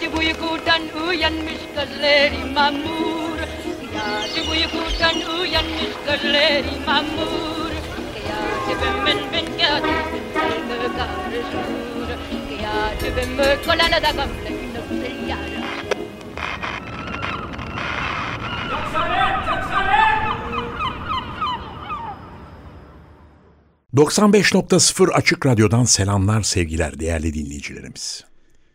Gece 0.00 0.16
uykudan 0.16 0.82
uyanmış 1.08 1.60
gözleri 1.76 2.44
mamur. 2.54 3.38
Gece 4.34 4.50
uykudan 4.50 5.38
uyanmış 5.40 5.92
gözleri 6.06 6.86
mamur. 6.86 7.70
Gece 8.68 8.86
ben 9.06 9.18
ben 9.32 9.44
gece 9.44 9.94
ben 10.42 10.92
karışır 10.96 12.18
Gece 13.00 13.16
ben 13.16 13.62
kolana 13.64 14.02
da 14.02 14.10
gamle 14.10 14.50
nöbte 14.50 15.12
yara 15.28 15.60
95.0 23.96 25.12
Açık 25.12 25.46
Radyo'dan 25.46 25.84
selamlar 25.84 26.42
sevgiler 26.42 27.00
değerli 27.00 27.34
dinleyicilerimiz. 27.34 28.29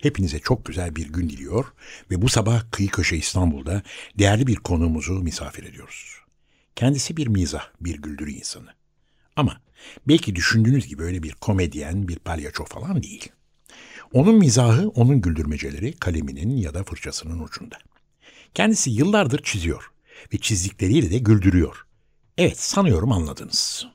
Hepinize 0.05 0.39
çok 0.39 0.65
güzel 0.65 0.95
bir 0.95 1.07
gün 1.07 1.29
diliyor 1.29 1.65
ve 2.11 2.21
bu 2.21 2.29
sabah 2.29 2.71
Kıyı 2.71 2.89
Köşe 2.89 3.17
İstanbul'da 3.17 3.83
değerli 4.19 4.47
bir 4.47 4.55
konuğumuzu 4.55 5.13
misafir 5.13 5.63
ediyoruz. 5.63 6.15
Kendisi 6.75 7.17
bir 7.17 7.27
mizah, 7.27 7.67
bir 7.81 8.01
güldürü 8.01 8.31
insanı. 8.31 8.69
Ama 9.35 9.61
belki 10.07 10.35
düşündüğünüz 10.35 10.87
gibi 10.87 11.03
öyle 11.03 11.23
bir 11.23 11.31
komedyen, 11.31 12.07
bir 12.07 12.19
palyaço 12.19 12.65
falan 12.65 13.03
değil. 13.03 13.29
Onun 14.13 14.35
mizahı, 14.35 14.89
onun 14.89 15.21
güldürmeceleri 15.21 15.93
kaleminin 15.93 16.57
ya 16.57 16.73
da 16.73 16.83
fırçasının 16.83 17.39
ucunda. 17.39 17.77
Kendisi 18.53 18.91
yıllardır 18.91 19.43
çiziyor 19.43 19.91
ve 20.33 20.37
çizdikleriyle 20.37 21.11
de 21.11 21.17
güldürüyor. 21.17 21.85
Evet 22.37 22.59
sanıyorum 22.59 23.11
anladınız. 23.11 23.87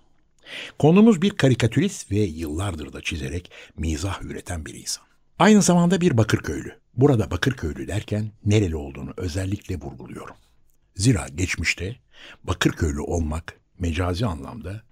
Konumuz 0.78 1.22
bir 1.22 1.30
karikatürist 1.30 2.10
ve 2.10 2.18
yıllardır 2.18 2.92
da 2.92 3.02
çizerek 3.02 3.50
mizah 3.76 4.22
üreten 4.22 4.66
bir 4.66 4.74
insan. 4.74 5.09
Aynı 5.40 5.62
zamanda 5.62 6.00
bir 6.00 6.16
Bakırköylü. 6.16 6.80
Burada 6.94 7.30
Bakırköylü 7.30 7.88
derken 7.88 8.32
nereli 8.44 8.76
olduğunu 8.76 9.14
özellikle 9.16 9.76
vurguluyorum. 9.76 10.36
Zira 10.96 11.28
geçmişte 11.34 11.96
Bakırköylü 12.44 13.00
olmak 13.00 13.60
mecazi 13.78 14.26
anlamda 14.26 14.82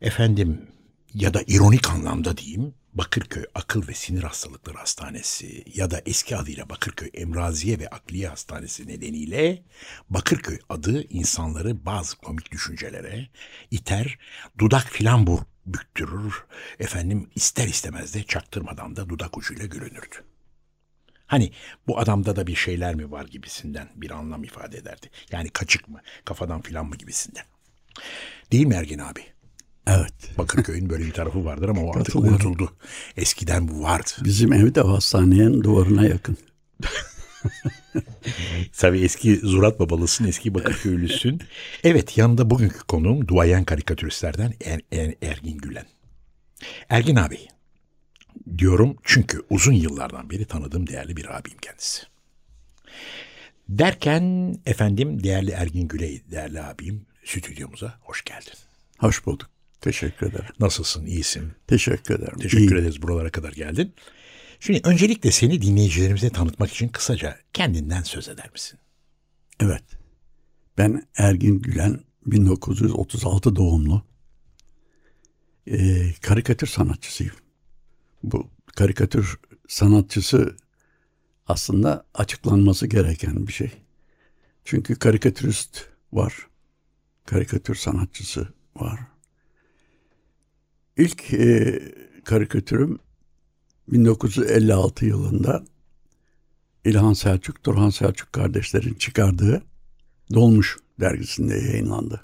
efendim 0.00 0.66
ya 1.14 1.34
da 1.34 1.42
ironik 1.46 1.90
anlamda 1.90 2.36
diyeyim 2.36 2.74
Bakırköy 2.94 3.44
Akıl 3.54 3.88
ve 3.88 3.94
Sinir 3.94 4.22
Hastalıkları 4.22 4.78
Hastanesi 4.78 5.64
ya 5.74 5.90
da 5.90 6.02
eski 6.06 6.36
adıyla 6.36 6.68
Bakırköy 6.68 7.10
Emraziye 7.14 7.78
ve 7.78 7.88
Akliye 7.88 8.28
Hastanesi 8.28 8.88
nedeniyle 8.88 9.62
Bakırköy 10.10 10.58
adı 10.68 11.02
insanları 11.02 11.86
bazı 11.86 12.16
komik 12.16 12.52
düşüncelere 12.52 13.28
iter, 13.70 14.18
dudak 14.58 14.86
filan 14.90 15.26
bur 15.26 15.40
büktürür, 15.66 16.44
efendim 16.78 17.30
ister 17.34 17.68
istemez 17.68 18.14
de 18.14 18.22
çaktırmadan 18.22 18.96
da 18.96 19.08
dudak 19.08 19.38
ucuyla 19.38 19.66
gülünürdü. 19.66 20.24
Hani 21.26 21.52
bu 21.86 21.98
adamda 21.98 22.36
da 22.36 22.46
bir 22.46 22.54
şeyler 22.54 22.94
mi 22.94 23.10
var 23.10 23.24
gibisinden 23.24 23.88
bir 23.94 24.10
anlam 24.10 24.44
ifade 24.44 24.78
ederdi. 24.78 25.10
Yani 25.32 25.48
kaçık 25.48 25.88
mı, 25.88 26.00
kafadan 26.24 26.60
filan 26.60 26.86
mı 26.86 26.96
gibisinden. 26.96 27.44
Değil 28.52 28.66
mi 28.66 28.74
Ergin 28.74 28.98
abi? 28.98 29.20
Evet. 29.86 30.38
Bakırköy'ün 30.38 30.90
böyle 30.90 31.04
bir 31.04 31.12
tarafı 31.12 31.44
vardır 31.44 31.68
ama 31.68 31.82
o 31.82 31.98
artık 31.98 32.16
unutuldu. 32.16 32.72
Eskiden 33.16 33.68
bu 33.68 33.82
vardı. 33.82 34.10
Bizim 34.24 34.52
ev 34.52 34.74
de 34.74 34.80
hastanenin 34.80 35.64
duvarına 35.64 36.06
yakın. 36.06 36.36
Tabii 38.78 39.00
eski 39.00 39.36
Zurat 39.36 39.80
babalısın, 39.80 40.24
eski 40.24 40.54
Bakırköylüsün. 40.54 41.40
evet 41.84 42.18
yanında 42.18 42.50
bugünkü 42.50 42.78
konuğum 42.78 43.28
duayen 43.28 43.64
karikatüristlerden 43.64 44.54
er, 44.64 44.80
er, 44.92 45.14
Ergin 45.22 45.58
Gülen. 45.58 45.86
Ergin 46.88 47.16
abi 47.16 47.38
diyorum 48.58 48.96
çünkü 49.04 49.42
uzun 49.50 49.72
yıllardan 49.72 50.30
beri 50.30 50.44
tanıdığım 50.44 50.86
değerli 50.86 51.16
bir 51.16 51.36
abim 51.38 51.56
kendisi. 51.62 52.02
Derken 53.68 54.54
efendim 54.66 55.22
değerli 55.24 55.50
Ergin 55.50 55.88
Güley, 55.88 56.22
değerli 56.30 56.62
abim 56.62 57.06
stüdyomuza 57.24 57.98
hoş 58.00 58.24
geldin. 58.24 58.54
Hoş 58.98 59.26
bulduk. 59.26 59.50
Teşekkür 59.80 60.26
ederim. 60.26 60.44
Nasılsın? 60.60 61.06
İyisin. 61.06 61.52
Teşekkür 61.66 62.14
ederim. 62.14 62.38
Teşekkür 62.38 62.58
İyiyim. 62.58 62.76
ederiz 62.76 63.02
buralara 63.02 63.30
kadar 63.30 63.52
geldin. 63.52 63.94
Şimdi 64.64 64.80
öncelikle 64.84 65.30
seni 65.30 65.62
dinleyicilerimize 65.62 66.30
tanıtmak 66.30 66.70
için 66.70 66.88
kısaca 66.88 67.38
kendinden 67.52 68.02
söz 68.02 68.28
eder 68.28 68.50
misin? 68.52 68.78
Evet. 69.60 69.84
Ben 70.78 71.08
Ergin 71.16 71.58
Gülen 71.58 72.00
1936 72.26 73.56
doğumlu. 73.56 74.02
Ee, 75.66 76.12
karikatür 76.22 76.66
sanatçısıyım. 76.66 77.34
Bu 78.22 78.50
karikatür 78.76 79.40
sanatçısı 79.68 80.56
aslında 81.46 82.06
açıklanması 82.14 82.86
gereken 82.86 83.46
bir 83.46 83.52
şey. 83.52 83.70
Çünkü 84.64 84.94
karikatürist 84.94 85.88
var. 86.12 86.48
Karikatür 87.26 87.74
sanatçısı 87.74 88.48
var. 88.76 89.00
İlk 90.96 91.32
e, 91.34 91.80
karikatürüm 92.24 92.98
1956 93.88 95.06
yılında 95.06 95.64
İlhan 96.84 97.12
Selçuk, 97.12 97.64
Turhan 97.64 97.90
Selçuk 97.90 98.32
kardeşlerin 98.32 98.94
çıkardığı 98.94 99.62
Dolmuş 100.34 100.76
dergisinde 101.00 101.54
yayınlandı. 101.54 102.20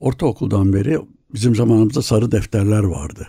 Ortaokuldan 0.00 0.72
beri 0.72 0.98
bizim 1.34 1.54
zamanımızda 1.54 2.02
sarı 2.02 2.32
defterler 2.32 2.82
vardı. 2.82 3.28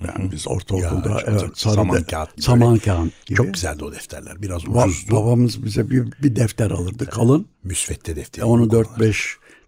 Yani 0.00 0.32
biz 0.32 0.48
ortaokulda 0.48 1.08
ya, 1.10 1.22
evet 1.26 1.50
sarı 1.54 1.74
saman 1.74 1.96
de, 2.00 2.04
kağıt. 2.04 2.42
Saman 2.42 2.78
kağıt 2.78 3.26
gibi. 3.26 3.36
Çok 3.36 3.54
güzeldi 3.54 3.84
o 3.84 3.92
defterler. 3.92 4.42
Biraz 4.42 4.68
ucuzdu. 4.68 5.16
Babamız 5.16 5.64
bize 5.64 5.90
bir, 5.90 6.12
bir 6.22 6.36
defter 6.36 6.70
alırdı 6.70 7.06
kalın. 7.06 7.46
Müsvedde 7.62 8.16
defteri. 8.16 8.44
Onu 8.44 8.64
4-5 8.64 9.14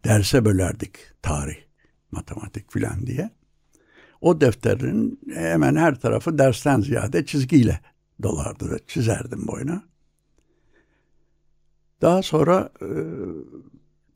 derse 0.05 0.45
bölerdik. 0.45 0.91
Tarih, 1.23 1.57
matematik 2.11 2.73
filan 2.73 3.07
diye. 3.07 3.31
O 4.21 4.41
defterin 4.41 5.21
hemen 5.35 5.77
her 5.77 6.01
tarafı 6.01 6.39
dersten 6.39 6.81
ziyade 6.81 7.27
çizgiyle 7.27 7.81
dolardı 8.23 8.71
ve 8.71 8.79
çizerdim 8.87 9.47
boyuna. 9.47 9.83
Daha 12.03 12.23
sonra 12.23 12.71
e, 12.83 12.89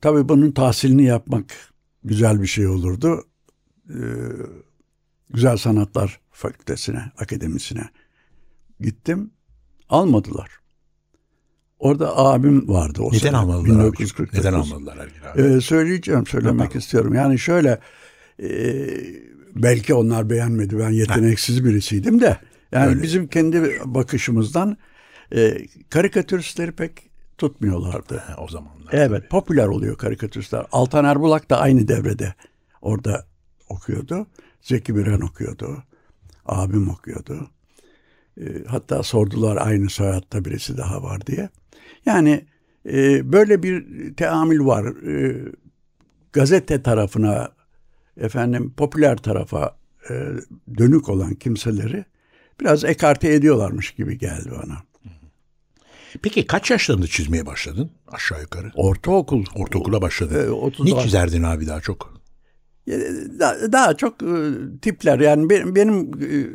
tabii 0.01 0.29
bunun 0.29 0.51
tahsilini 0.51 1.03
yapmak 1.03 1.45
güzel 2.03 2.41
bir 2.41 2.47
şey 2.47 2.67
olurdu. 2.67 3.23
E, 3.89 3.97
Güzel 5.29 5.57
Sanatlar 5.57 6.19
Fakültesine, 6.31 7.11
akademisine 7.17 7.89
gittim. 8.79 9.31
Almadılar. 9.89 10.49
Orada 11.79 12.17
abim 12.17 12.69
vardı. 12.69 13.01
O 13.01 13.07
Neden 13.09 13.17
sene, 13.17 13.37
almadılar 13.37 13.63
1949. 13.65 14.39
Neden 14.39 14.53
almadılar 14.53 14.97
Ergin 14.97 15.21
abi? 15.33 15.41
Ee, 15.41 15.61
söyleyeceğim, 15.61 16.25
söylemek 16.25 16.75
ha, 16.75 16.79
istiyorum. 16.79 17.13
Yani 17.13 17.39
şöyle, 17.39 17.79
e, 18.39 18.47
belki 19.59 19.93
onlar 19.93 20.29
beğenmedi. 20.29 20.79
Ben 20.79 20.89
yeteneksiz 20.89 21.65
birisiydim 21.65 22.21
de. 22.21 22.37
Yani 22.71 22.89
Öyle. 22.89 23.01
bizim 23.01 23.27
kendi 23.27 23.79
bakışımızdan 23.85 24.77
e, 25.35 25.57
karikatüristleri 25.89 26.71
pek 26.71 27.09
tutmuyorlardı. 27.37 28.17
Ha, 28.17 28.35
o 28.37 28.47
zamanlar. 28.47 28.89
Evet, 28.91 29.09
tabii. 29.09 29.27
popüler 29.27 29.67
oluyor 29.67 29.97
karikatüristler. 29.97 30.65
Altan 30.71 31.05
Erbulak 31.05 31.49
da 31.49 31.59
aynı 31.59 31.87
devrede 31.87 32.33
orada 32.81 33.25
okuyordu. 33.69 34.27
Zeki 34.61 34.93
Müren 34.93 35.21
okuyordu. 35.21 35.83
Abim 36.45 36.89
okuyordu. 36.89 37.49
E, 38.41 38.43
hatta 38.67 39.03
sordular 39.03 39.57
aynı 39.57 39.89
soyadda 39.89 40.45
birisi 40.45 40.77
daha 40.77 41.03
var 41.03 41.25
diye. 41.27 41.49
Yani 42.05 42.45
e, 42.85 43.31
böyle 43.33 43.63
bir 43.63 43.85
teamül 44.15 44.65
var. 44.65 44.85
E, 44.85 45.45
gazete 46.33 46.83
tarafına, 46.83 47.51
efendim 48.19 48.73
popüler 48.77 49.17
tarafa 49.17 49.77
e, 50.09 50.13
dönük 50.77 51.09
olan 51.09 51.33
kimseleri 51.35 52.05
biraz 52.61 52.83
ekarte 52.85 53.33
ediyorlarmış 53.33 53.91
gibi 53.91 54.17
geldi 54.17 54.49
bana. 54.51 54.77
Peki 56.21 56.47
kaç 56.47 56.71
yaşlarında 56.71 57.07
çizmeye 57.07 57.45
başladın 57.45 57.91
aşağı 58.07 58.41
yukarı? 58.41 58.71
Ortaokul. 58.75 59.45
Ortaokula 59.55 60.01
başladın. 60.01 60.35
E, 60.81 60.85
ne 60.95 61.03
çizerdin 61.03 61.43
abi 61.43 61.67
daha 61.67 61.81
çok? 61.81 62.19
E, 62.87 62.91
da- 63.39 63.71
Daha 63.71 63.97
çok 63.97 64.23
e, 64.23 64.33
tipler 64.81 65.19
yani 65.19 65.49
benim, 65.49 65.75
benim 65.75 65.99
e, 66.23 66.47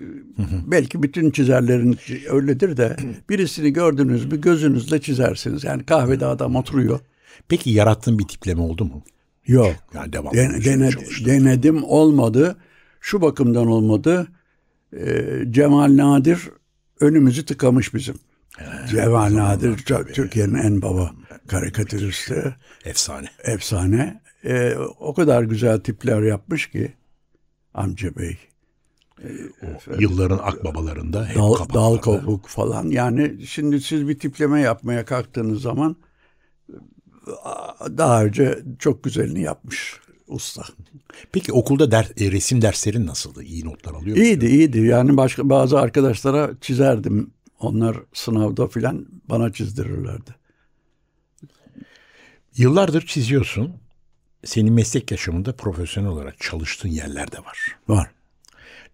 belki 0.71 1.03
bütün 1.03 1.31
çizerlerin 1.31 1.99
öyledir 2.31 2.77
de 2.77 2.97
birisini 3.31 3.73
gördünüz 3.73 4.25
mü 4.33 4.41
gözünüzle 4.41 5.01
çizersiniz. 5.01 5.65
Yani 5.65 5.85
kahvede 5.87 6.27
adam 6.27 6.57
oturuyor. 6.57 7.01
Peki 7.49 7.71
yarattığın 7.71 8.19
bir 8.19 8.29
tipleme 8.29 8.61
oldu 8.63 8.85
mu? 8.85 9.03
Yok. 9.47 9.75
Yani 9.95 10.13
devamlı 10.13 10.37
Den- 10.39 10.51
üzerine 10.55 10.83
dene- 10.85 10.91
çalıştın. 10.91 11.27
denedim 11.27 11.85
olmadı. 11.85 12.57
Şu 13.01 13.23
bakımdan 13.23 13.67
olmadı. 13.67 14.27
Ee, 14.97 15.25
Cemal 15.51 15.97
Nadir 15.97 16.51
önümüzü 17.01 17.45
tıkamış 17.45 17.95
bizim. 17.95 18.15
Cemal 18.91 19.35
Nadir 19.35 19.77
Türkiye'nin 20.15 20.55
en 20.55 20.83
baba 20.83 21.11
karikatüristi. 21.49 22.55
Efsane. 22.85 23.29
Efsane. 23.45 24.21
Ee, 24.45 24.75
o 25.01 25.15
kadar 25.15 25.43
güzel 25.43 25.81
tipler 25.81 26.23
yapmış 26.23 26.71
ki 26.71 26.93
amca 27.75 28.17
bey. 28.17 28.39
Yılların 29.99 30.39
akbabalarında 30.39 31.27
hep 31.27 31.37
Dal, 31.37 31.55
dal 31.75 31.99
kopuk 31.99 32.49
falan. 32.49 32.87
Yani 32.87 33.47
şimdi 33.47 33.81
siz 33.81 34.09
bir 34.09 34.19
tipleme 34.19 34.61
yapmaya 34.61 35.05
kalktığınız 35.05 35.63
zaman 35.63 35.97
daha 37.99 38.25
önce 38.25 38.59
çok 38.79 39.05
güzelini 39.05 39.41
yapmış 39.41 40.01
usta. 40.29 40.63
Peki 41.33 41.53
okulda 41.53 41.91
der, 41.91 42.09
e, 42.21 42.33
resim 42.33 42.63
derslerin 42.63 43.07
nasıldı? 43.07 43.43
İyi 43.43 43.65
notlar 43.65 43.93
alıyor 43.93 44.17
muydun? 44.17 44.21
İyiydi 44.21 44.47
iyiydi. 44.47 44.81
Yani 44.81 45.17
başka 45.17 45.49
bazı 45.49 45.81
arkadaşlara 45.81 46.51
çizerdim. 46.61 47.31
Onlar 47.61 47.97
sınavda 48.13 48.67
filan 48.67 49.07
bana 49.29 49.53
çizdirirlerdi. 49.53 50.35
Yıllardır 52.57 53.07
çiziyorsun. 53.07 53.73
Senin 54.45 54.73
meslek 54.73 55.11
yaşamında 55.11 55.57
profesyonel 55.57 56.11
olarak 56.11 56.41
çalıştığın 56.41 56.89
yerler 56.89 57.33
de 57.33 57.39
var. 57.39 57.77
Var. 57.89 58.11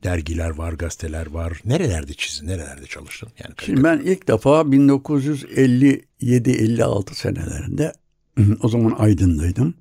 Dergiler 0.04 0.50
var, 0.50 0.72
gazeteler 0.72 1.26
var. 1.26 1.60
Nerelerde 1.64 2.14
çizdin, 2.14 2.46
nerelerde 2.46 2.86
çalıştın? 2.86 3.28
Yani 3.44 3.54
Şimdi 3.64 3.84
ben 3.84 3.98
ilk 3.98 4.28
defa 4.28 4.60
1957-56 4.60 7.14
senelerinde 7.14 7.92
o 8.62 8.68
zaman 8.68 8.94
Aydın'daydım. 8.98 9.74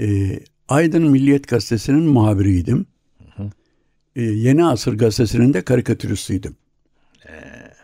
Ee, 0.00 0.40
Aydın 0.68 1.10
Milliyet 1.10 1.48
Gazetesi'nin 1.48 2.02
muhabiriydim. 2.02 2.86
Ee, 4.16 4.22
Yeni 4.22 4.64
Asır 4.64 4.98
Gazetesi'nin 4.98 5.54
de 5.54 5.62
karikatüristiydim. 5.62 6.56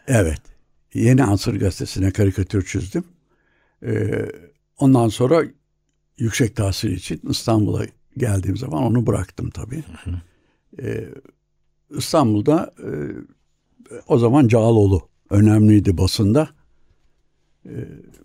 Evet. 0.07 0.41
Yeni 0.95 1.25
Asır 1.25 1.55
Gazetesi'ne 1.55 2.11
karikatür 2.11 2.67
çizdim. 2.67 3.05
Ee, 3.83 4.29
ondan 4.79 5.09
sonra 5.09 5.43
yüksek 6.19 6.57
tahsil 6.57 6.91
için 6.91 7.21
İstanbul'a 7.29 7.87
geldiğim 8.17 8.57
zaman 8.57 8.83
onu 8.83 9.07
bıraktım 9.07 9.51
tabii. 9.51 9.85
Ee, 10.83 11.09
İstanbul'da 11.91 12.75
e, 12.79 12.91
o 14.09 14.19
zaman 14.19 14.49
Cağaloğlu 14.49 15.09
önemliydi 15.31 15.99
basında. 15.99 16.49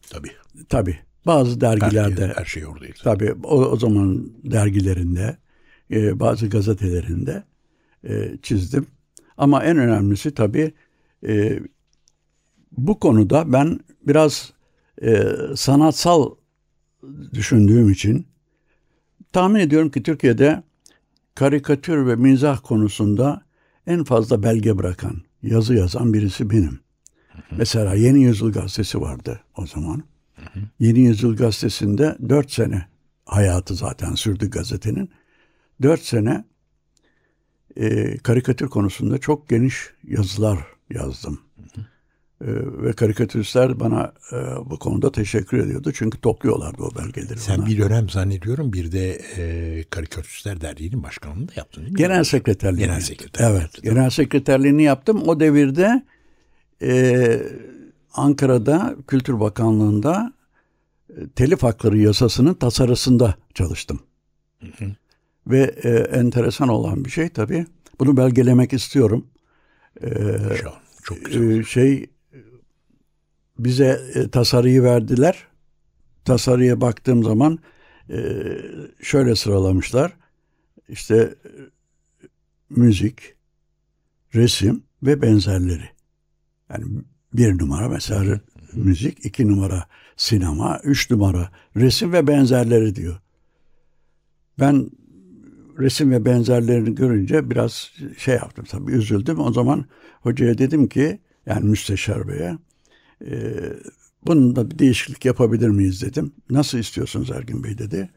tabii. 0.09 0.31
Tabii 0.69 0.99
bazı 1.25 1.61
dergilerde, 1.61 2.27
Her, 2.27 2.33
her 2.35 2.45
şey 2.45 2.65
oradaydı. 2.67 2.93
tabii 3.03 3.33
o, 3.43 3.65
o 3.65 3.75
zaman 3.75 4.31
dergilerinde, 4.43 5.37
e, 5.91 6.19
bazı 6.19 6.47
gazetelerinde 6.49 7.43
e, 8.03 8.37
çizdim. 8.41 8.87
Ama 9.37 9.63
en 9.63 9.77
önemlisi 9.77 10.33
tabii 10.33 10.73
e, 11.27 11.59
bu 12.71 12.99
konuda 12.99 13.53
ben 13.53 13.79
biraz 14.07 14.53
e, 15.01 15.23
sanatsal 15.55 16.31
düşündüğüm 17.33 17.89
için 17.89 18.27
tahmin 19.33 19.59
ediyorum 19.59 19.89
ki 19.91 20.03
Türkiye'de 20.03 20.63
karikatür 21.35 22.07
ve 22.07 22.15
mizah 22.15 22.59
konusunda 22.63 23.41
en 23.87 24.03
fazla 24.03 24.43
belge 24.43 24.77
bırakan, 24.77 25.21
yazı 25.43 25.75
yazan 25.75 26.13
birisi 26.13 26.49
benim. 26.49 26.79
Mesela 27.57 27.93
Yeni 27.93 28.23
Yüzyıl 28.23 28.51
Gazetesi 28.51 29.01
vardı 29.01 29.39
o 29.57 29.67
zaman. 29.67 30.03
Yeni 30.79 30.99
Yüzyıl 30.99 31.35
Gazetesi'nde 31.35 32.17
dört 32.29 32.51
sene 32.51 32.85
hayatı 33.25 33.75
zaten 33.75 34.13
sürdü 34.13 34.49
gazetenin. 34.49 35.09
Dört 35.81 36.01
sene 36.01 36.45
e, 37.77 38.17
karikatür 38.17 38.67
konusunda 38.67 39.17
çok 39.17 39.49
geniş 39.49 39.75
yazılar 40.07 40.59
yazdım. 40.89 41.41
E, 42.41 42.47
ve 42.83 42.93
karikatüristler 42.93 43.79
bana 43.79 44.13
e, 44.31 44.35
bu 44.69 44.79
konuda 44.79 45.11
teşekkür 45.11 45.57
ediyordu. 45.57 45.91
Çünkü 45.95 46.21
topluyorlardı 46.21 46.83
o 46.83 46.95
belgeleri. 46.95 47.39
Sen 47.39 47.57
bana. 47.57 47.65
bir 47.65 47.77
dönem 47.77 48.09
zannediyorum 48.09 48.73
bir 48.73 48.91
de 48.91 49.21
e, 49.37 49.83
Karikatüristler 49.89 50.61
Derneği'nin 50.61 51.03
başkanlığını 51.03 51.47
da 51.47 51.51
yaptın 51.55 51.81
değil 51.81 51.93
mi? 51.93 51.97
Genel 51.97 52.23
sekreterliğini. 52.23 52.81
Genel 52.81 52.93
yaptım. 52.93 53.15
sekreter. 53.15 53.51
Evet. 53.51 53.83
Genel 53.83 54.09
sekreterliğini 54.09 54.83
yaptım. 54.83 55.23
O 55.27 55.39
devirde 55.39 56.03
e, 56.81 57.41
Ankara'da 58.13 58.95
Kültür 59.07 59.39
Bakanlığı'nda 59.39 60.33
e, 61.09 61.27
telif 61.35 61.63
hakları 61.63 61.97
yasasının 61.97 62.53
tasarısında 62.53 63.35
çalıştım. 63.53 63.99
Ve 65.47 65.75
e, 65.83 65.89
enteresan 65.89 66.69
olan 66.69 67.05
bir 67.05 67.09
şey 67.09 67.29
tabii. 67.29 67.65
Bunu 67.99 68.17
belgelemek 68.17 68.73
istiyorum. 68.73 69.27
An 70.67 70.75
Çok 71.03 71.25
güzel. 71.25 71.59
Ee, 71.59 71.63
şey 71.63 72.09
bize 73.59 74.01
e, 74.13 74.29
tasarıyı 74.29 74.83
verdiler. 74.83 75.47
Tasarıya 76.25 76.81
baktığım 76.81 77.23
zaman 77.23 77.59
e, 78.09 78.17
şöyle 79.01 79.35
sıralamışlar. 79.35 80.17
İşte 80.89 81.15
e, 81.45 81.51
müzik, 82.69 83.35
resim 84.35 84.83
ve 85.03 85.21
benzerleri. 85.21 85.89
Yani 86.69 86.85
bir 87.33 87.59
numara 87.59 87.89
mesela 87.89 88.41
müzik, 88.73 89.25
iki 89.25 89.47
numara 89.47 89.85
sinema, 90.17 90.79
üç 90.83 91.11
numara 91.11 91.51
resim 91.75 92.13
ve 92.13 92.27
benzerleri 92.27 92.95
diyor. 92.95 93.19
Ben 94.59 94.89
resim 95.79 96.11
ve 96.11 96.25
benzerlerini 96.25 96.95
görünce 96.95 97.49
biraz 97.49 97.91
şey 98.17 98.35
yaptım 98.35 98.65
tabii 98.69 98.91
üzüldüm. 98.91 99.39
O 99.39 99.53
zaman 99.53 99.85
hocaya 100.21 100.57
dedim 100.57 100.87
ki 100.87 101.19
yani 101.45 101.69
müsteşar 101.69 102.27
beye 102.27 102.57
e, 103.25 103.53
bunun 104.27 104.55
bir 104.71 104.79
değişiklik 104.79 105.25
yapabilir 105.25 105.69
miyiz 105.69 106.01
dedim. 106.01 106.31
Nasıl 106.49 106.77
istiyorsunuz 106.77 107.31
Ergin 107.31 107.63
Bey 107.63 107.77
dedi. 107.77 108.09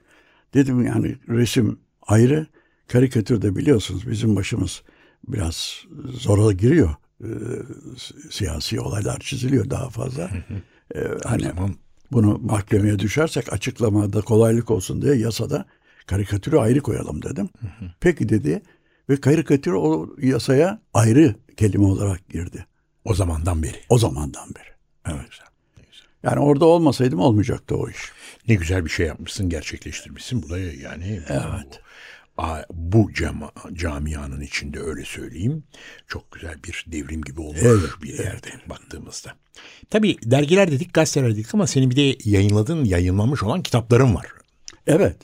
Dedim 0.55 0.87
yani 0.87 1.17
resim 1.28 1.78
ayrı, 2.02 2.46
karikatür 2.88 3.43
de 3.43 3.56
biliyorsunuz 3.56 4.10
bizim 4.10 4.36
başımız 4.36 4.82
biraz 5.29 5.84
zora 6.05 6.53
giriyor. 6.53 6.94
E, 7.24 7.31
siyasi 8.31 8.81
olaylar 8.81 9.19
çiziliyor 9.20 9.70
daha 9.70 9.88
fazla. 9.90 10.31
E, 10.94 11.00
hani 11.24 11.43
zaman 11.43 11.74
bunu 12.12 12.38
mahkemeye 12.38 12.98
düşersek 12.98 13.52
açıklamada 13.52 14.20
kolaylık 14.20 14.70
olsun 14.70 15.02
diye 15.02 15.14
yasada 15.14 15.66
karikatürü 16.06 16.58
ayrı 16.58 16.81
koyalım 16.81 17.22
dedim. 17.22 17.48
Peki 18.00 18.28
dedi 18.28 18.62
ve 19.08 19.20
karikatür 19.20 19.72
o 19.72 20.16
yasaya 20.22 20.81
ayrı 20.94 21.34
kelime 21.56 21.84
olarak 21.84 22.28
girdi. 22.28 22.66
o 23.04 23.14
zamandan 23.14 23.62
beri. 23.62 23.81
O 23.88 23.98
zamandan 23.98 24.48
beri. 24.54 24.74
Evet. 25.06 25.28
Yani 26.22 26.38
orada 26.38 26.64
olmasaydım 26.64 27.20
olmayacaktı 27.20 27.76
o 27.76 27.88
iş. 27.88 28.12
Ne 28.48 28.54
güzel 28.54 28.84
bir 28.84 28.90
şey 28.90 29.06
yapmışsın, 29.06 29.48
gerçekleştirmişsin. 29.48 30.43
Bu 30.43 30.50
da 30.50 30.58
yani 30.58 31.22
evet. 31.28 31.81
Bu, 32.70 33.12
cama, 33.12 33.53
camianın 33.72 34.41
içinde 34.41 34.81
öyle 34.81 35.05
söyleyeyim. 35.05 35.64
Çok 36.08 36.32
güzel 36.32 36.62
bir 36.64 36.84
devrim 36.88 37.22
gibi 37.22 37.41
olmuş 37.41 37.62
Evet, 37.62 37.91
bir 38.03 38.19
yerde 38.19 38.48
baktığımızda. 38.67 39.34
Tabii 39.91 40.17
dergiler 40.22 40.70
dedik, 40.70 40.94
gazeteler 40.94 41.31
dedik 41.31 41.55
ama 41.55 41.67
senin 41.67 41.91
bir 41.91 41.96
de 41.96 42.31
yayınladığın, 42.31 42.84
yayınlanmış 42.84 43.43
olan 43.43 43.62
kitapların 43.62 44.14
var. 44.14 44.26
Evet. 44.86 45.17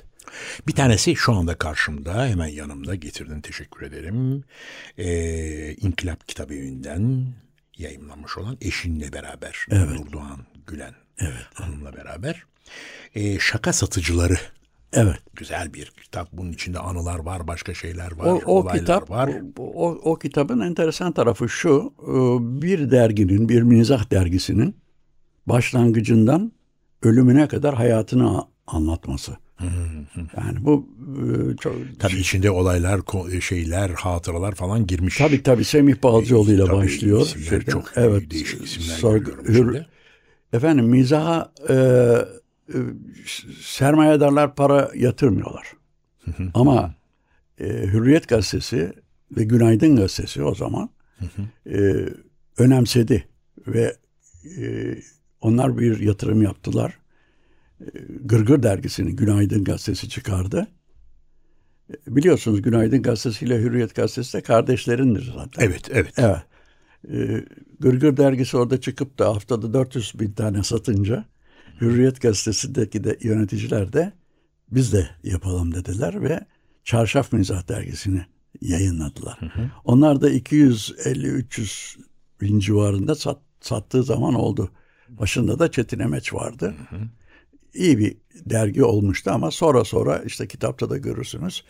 Bir 0.66 0.72
tanesi 0.72 1.16
şu 1.16 1.32
anda 1.32 1.54
karşımda, 1.54 2.26
hemen 2.26 2.46
yanımda 2.46 2.94
getirdin, 2.94 3.40
teşekkür 3.40 3.86
ederim. 3.86 4.44
Ee, 4.98 5.74
İnkılap 5.74 6.28
Kitap 6.28 6.52
Evi'nden 6.52 7.26
yayınlanmış 7.76 8.38
olan 8.38 8.58
eşinle 8.60 9.12
beraber, 9.12 9.66
Nurdoğan 9.70 10.46
Gülen 10.66 10.94
Hanım'la 11.54 11.92
beraber. 11.92 12.44
Ee, 13.14 13.38
şaka 13.38 13.72
Satıcıları 13.72 14.38
Evet. 14.92 15.16
güzel 15.34 15.74
bir 15.74 15.92
kitap. 16.02 16.28
Bunun 16.32 16.52
içinde 16.52 16.78
anılar 16.78 17.18
var, 17.18 17.46
başka 17.48 17.74
şeyler 17.74 18.12
var, 18.12 18.26
O, 18.26 18.40
o 18.46 18.52
olaylar 18.60 18.78
kitap 18.80 19.10
var. 19.10 19.30
o, 19.58 19.62
o, 19.88 20.00
o 20.12 20.18
kitabın 20.18 20.60
enteresan 20.60 21.12
tarafı 21.12 21.48
şu. 21.48 21.92
e, 22.02 22.12
Bir 22.62 22.90
derginin, 22.90 23.48
bir 23.48 23.62
mizah 23.62 24.10
dergisinin 24.10 24.76
başlangıcından 25.46 26.52
ölümüne 27.02 27.48
kadar 27.48 27.74
hayatını 27.74 28.42
anlatması. 28.66 29.32
Yani 30.36 30.64
bu 30.64 30.88
e, 31.52 31.56
çok 31.56 31.74
Tabii 31.98 32.16
içinde 32.16 32.50
olaylar, 32.50 32.98
ko- 32.98 33.40
şeyler, 33.40 33.90
hatıralar 33.90 34.54
falan 34.54 34.86
girmiş. 34.86 35.16
Tabii 35.18 35.42
tabii 35.42 35.64
Semih 35.64 36.02
Balcıoğlu 36.02 36.52
ile 36.52 36.72
başlıyor. 36.72 37.20
isimler 37.20 37.46
Şeyden, 37.48 37.72
çok 37.72 37.84
evet, 37.96 38.30
değişik 38.30 38.64
isimler 38.64 39.18
görüyorum 39.18 39.44
Hür- 39.44 39.52
içinde. 39.70 39.86
Efendim 40.52 40.84
mizaha 40.86 41.52
e, 41.70 41.74
e, 42.74 42.78
sermayedarlar 43.62 44.54
para 44.54 44.90
yatırmıyorlar. 44.94 45.72
Ama 46.54 46.94
e, 47.58 47.64
Hürriyet 47.64 48.28
Gazetesi 48.28 48.92
ve 49.36 49.44
Günaydın 49.44 49.96
Gazetesi 49.96 50.42
o 50.42 50.54
zaman 50.54 50.90
e, 51.66 52.08
önemsedi 52.58 53.28
ve 53.66 53.96
e, 54.58 54.94
onlar 55.40 55.78
bir 55.78 56.00
yatırım 56.00 56.42
yaptılar. 56.42 56.98
E, 57.80 57.86
Gırgır 58.24 58.62
dergisini 58.62 59.16
Günaydın 59.16 59.64
Gazetesi 59.64 60.08
çıkardı. 60.08 60.66
E, 61.90 62.16
Biliyorsunuz 62.16 62.62
Günaydın 62.62 63.02
Gazetesi 63.02 63.44
ile 63.44 63.58
Hürriyet 63.62 63.94
Gazetesi 63.94 64.38
de 64.38 64.40
kardeşlerindir 64.42 65.32
zaten. 65.36 65.66
Evet, 65.66 65.88
evet. 65.92 66.14
Evet. 66.16 66.42
Ee, 67.08 67.44
Gırgır 67.80 68.16
dergisi 68.16 68.56
orada 68.56 68.80
çıkıp 68.80 69.18
da 69.18 69.28
haftada 69.28 69.74
400 69.74 70.20
bin 70.20 70.32
tane 70.32 70.62
satınca 70.62 71.24
Hürriyet 71.80 72.20
gazetesindeki 72.20 73.04
de 73.04 73.16
yöneticiler 73.20 73.92
de 73.92 74.12
biz 74.70 74.92
de 74.92 75.10
yapalım 75.22 75.74
dediler 75.74 76.22
ve 76.22 76.40
Çarşaf 76.84 77.32
Mizah 77.32 77.68
dergisini 77.68 78.26
yayınladılar. 78.60 79.38
Onlar 79.84 80.20
da 80.20 80.30
250-300 80.30 81.98
bin 82.40 82.58
civarında 82.58 83.14
sat, 83.14 83.38
sattığı 83.60 84.02
zaman 84.02 84.34
oldu. 84.34 84.70
Başında 85.08 85.58
da 85.58 85.70
Çetin 85.70 85.98
Emeç 85.98 86.34
vardı. 86.34 86.74
İyi 87.74 87.98
bir 87.98 88.16
dergi 88.34 88.84
olmuştu 88.84 89.30
ama 89.30 89.50
sonra 89.50 89.84
sonra 89.84 90.18
işte 90.18 90.48
kitapta 90.48 90.90
da 90.90 90.96
görürsünüz. 90.98 91.64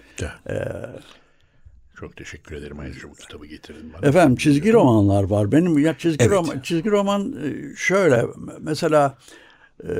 Çok 1.96 2.16
teşekkür 2.16 2.56
ederim 2.56 2.78
ayrıca 2.78 3.10
bu 3.10 3.14
kitabı 3.14 3.46
getirdin 3.46 3.92
bana. 3.92 4.08
Efendim 4.08 4.36
çizgi 4.36 4.72
romanlar 4.72 5.22
var. 5.22 5.52
Benim 5.52 5.78
ya 5.78 5.98
çizgi 5.98 6.24
Evet. 6.24 6.32
roman 6.32 6.60
çizgi 6.60 6.90
roman 6.90 7.32
e, 7.44 7.76
şöyle 7.76 8.24
mesela 8.60 9.18
e, 9.84 9.92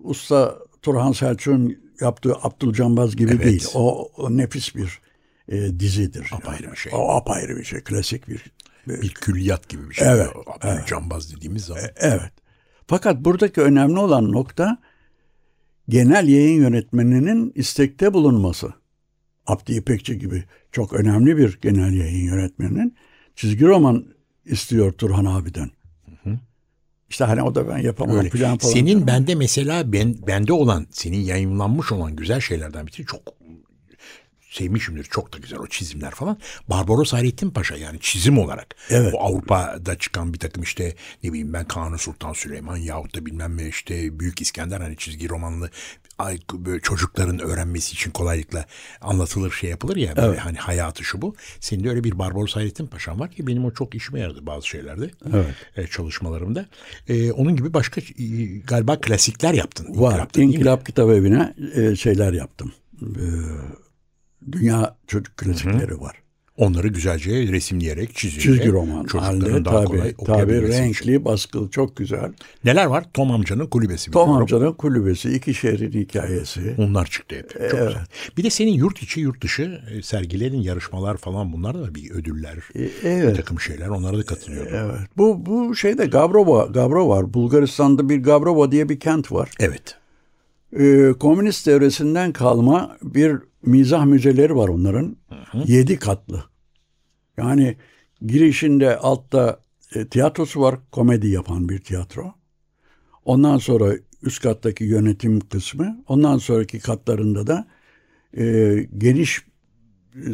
Usta 0.00 0.58
Turhan 0.82 1.12
Selçuk'un 1.12 1.78
yaptığı 2.00 2.34
Abdülcambaz 2.42 3.16
gibi 3.16 3.30
Evet. 3.30 3.44
değil. 3.44 3.66
O, 3.74 4.08
o 4.16 4.36
nefis 4.36 4.74
bir 4.74 5.00
e, 5.48 5.80
dizidir. 5.80 6.30
Apayrı 6.32 6.72
bir 6.72 6.76
şey. 6.76 6.92
O 6.94 7.08
apayrı 7.08 7.56
bir 7.56 7.64
şey. 7.64 7.80
Klasik 7.80 8.28
bir. 8.28 8.44
Bir 8.86 9.14
külliyat 9.14 9.68
gibi 9.68 9.90
bir 9.90 9.94
şey. 9.94 10.08
Evet, 10.08 10.28
Evet. 10.62 10.86
Cambaz 10.86 11.36
dediğimiz 11.36 11.64
zaman. 11.64 11.82
Evet. 11.96 12.32
Fakat 12.86 13.20
buradaki 13.24 13.60
önemli 13.60 13.98
olan 13.98 14.32
nokta 14.32 14.78
genel 15.88 16.28
yayın 16.28 16.62
yönetmeninin 16.62 17.52
istekte 17.54 18.12
bulunması. 18.12 18.72
Abdi 19.46 19.72
İpekçi 19.74 20.18
gibi 20.18 20.44
çok 20.72 20.92
önemli 20.92 21.36
bir 21.36 21.58
genel 21.62 21.92
yayın 21.92 22.24
yönetmeninin 22.26 22.96
çizgi 23.36 23.66
roman 23.66 24.06
istiyor 24.44 24.92
Turhan 24.92 25.24
abiden. 25.24 25.70
İşte 27.12 27.24
hani 27.24 27.42
o 27.42 27.54
da 27.54 27.68
ben 27.68 27.78
yapamam 27.78 28.16
Öyle. 28.16 28.28
plan 28.28 28.58
falan. 28.58 28.72
Senin 28.72 29.06
bende 29.06 29.34
mesela 29.34 29.92
ben 29.92 30.16
bende 30.26 30.52
olan 30.52 30.86
senin 30.90 31.20
yayınlanmış 31.20 31.92
olan 31.92 32.16
güzel 32.16 32.40
şeylerden 32.40 32.86
biri 32.86 33.06
çok 33.06 33.20
sevmişimdir. 34.52 35.04
Çok 35.04 35.34
da 35.34 35.38
güzel 35.38 35.58
o 35.58 35.66
çizimler 35.66 36.10
falan. 36.10 36.38
Barbaros 36.68 37.12
Hayrettin 37.12 37.50
Paşa 37.50 37.76
yani 37.76 38.00
çizim 38.00 38.38
olarak. 38.38 38.74
Evet. 38.90 39.14
O 39.14 39.20
Avrupa'da 39.20 39.98
çıkan 39.98 40.34
bir 40.34 40.38
takım 40.38 40.62
işte 40.62 40.94
ne 41.22 41.30
bileyim 41.30 41.52
ben 41.52 41.64
Kanuni 41.64 41.98
Sultan 41.98 42.32
Süleyman 42.32 42.76
yahut 42.76 43.16
da 43.16 43.26
bilmem 43.26 43.56
ne 43.56 43.68
işte 43.68 44.20
Büyük 44.20 44.40
İskender 44.40 44.80
hani 44.80 44.96
çizgi 44.96 45.28
romanlı 45.28 45.70
böyle 46.52 46.80
çocukların 46.80 47.38
öğrenmesi 47.38 47.92
için 47.92 48.10
kolaylıkla 48.10 48.64
anlatılır 49.00 49.50
şey 49.50 49.70
yapılır 49.70 49.96
ya 49.96 50.16
böyle 50.16 50.38
hani 50.38 50.58
hayatı 50.58 51.04
şu 51.04 51.22
bu. 51.22 51.34
Senin 51.60 51.84
de 51.84 51.90
öyle 51.90 52.04
bir 52.04 52.18
Barbaros 52.18 52.56
Hayrettin 52.56 52.86
Paşa'm 52.86 53.20
var 53.20 53.30
ki 53.30 53.46
benim 53.46 53.64
o 53.64 53.70
çok 53.70 53.94
işime 53.94 54.20
yaradı 54.20 54.46
bazı 54.46 54.68
şeylerde. 54.68 55.10
Evet. 55.34 55.46
e, 55.76 55.86
çalışmalarımda. 55.86 56.66
E, 57.08 57.32
onun 57.32 57.56
gibi 57.56 57.74
başka 57.74 58.00
e, 58.00 58.04
galiba 58.66 59.00
klasikler 59.00 59.54
yaptın. 59.54 59.86
Var. 60.00 60.28
Mi? 60.36 60.44
İnkılap 60.44 60.86
Kitap 60.86 61.10
Evi'ne 61.10 61.54
e, 61.74 61.96
şeyler 61.96 62.32
yaptım. 62.32 62.72
E, 63.02 63.24
dünya 64.52 64.96
çocuk 65.06 65.36
klasikleri 65.36 66.00
var. 66.00 66.22
Onları 66.56 66.88
güzelce 66.88 67.30
resimleyerek 67.30 68.14
çizerek. 68.14 68.42
Çizgi 68.42 68.72
roman 68.72 69.04
halinde 69.04 69.64
daha 69.64 69.84
kolay 69.84 70.00
tabi, 70.00 70.24
tabi 70.24 70.30
okuyabilmesi 70.32 70.72
için. 70.72 70.84
renkli, 70.84 71.24
baskılı 71.24 71.70
çok 71.70 71.96
güzel. 71.96 72.32
Neler 72.64 72.86
var? 72.86 73.04
Tom 73.14 73.30
amcanın 73.30 73.66
kulübesi. 73.66 74.10
Tom 74.10 74.22
biliyorum. 74.22 74.42
amcanın 74.42 74.72
kulübesi, 74.72 75.34
iki 75.34 75.54
şehrin 75.54 75.92
hikayesi. 75.92 76.74
Onlar 76.78 77.06
çıktı 77.06 77.36
hep. 77.36 77.50
Çok 77.50 77.70
güzel. 77.70 78.06
Bir 78.36 78.44
de 78.44 78.50
senin 78.50 78.72
yurt 78.72 79.02
içi 79.02 79.20
yurt 79.20 79.42
dışı 79.42 79.80
e, 79.90 80.02
sergilerin 80.02 80.62
yarışmalar 80.62 81.16
falan 81.16 81.52
bunlar 81.52 81.74
da 81.74 81.94
bir 81.94 82.10
ödüller. 82.10 82.56
Bir 82.74 82.90
evet. 83.04 83.36
takım 83.36 83.60
şeyler 83.60 83.88
onlara 83.88 84.18
da 84.18 84.22
katılıyordum. 84.22 84.72
Evet. 84.74 84.94
Evet. 84.98 85.08
Bu 85.16 85.46
bu 85.46 85.76
şeyde 85.76 86.06
Gavrova, 86.06 86.64
Gavro 86.64 87.08
var. 87.08 87.34
Bulgaristan'da 87.34 88.08
bir 88.08 88.22
Gavrova 88.22 88.72
diye 88.72 88.88
bir 88.88 89.00
kent 89.00 89.32
var. 89.32 89.50
evet. 89.60 90.01
Ee, 90.78 91.12
komünist 91.20 91.66
devresinden 91.66 92.32
kalma 92.32 92.96
bir 93.02 93.36
mizah 93.66 94.04
müzeleri 94.04 94.56
var 94.56 94.68
onların. 94.68 95.16
Yedi 95.66 95.98
katlı. 95.98 96.44
Yani 97.36 97.76
girişinde 98.26 98.96
altta 98.96 99.60
e, 99.94 100.06
tiyatrosu 100.08 100.60
var. 100.60 100.78
Komedi 100.92 101.28
yapan 101.28 101.68
bir 101.68 101.78
tiyatro. 101.78 102.34
Ondan 103.24 103.58
sonra 103.58 103.94
üst 104.22 104.42
kattaki 104.42 104.84
yönetim 104.84 105.40
kısmı. 105.40 106.04
Ondan 106.08 106.38
sonraki 106.38 106.78
katlarında 106.78 107.46
da 107.46 107.68
e, 108.36 108.76
geniş 108.98 109.38
e, 109.38 109.42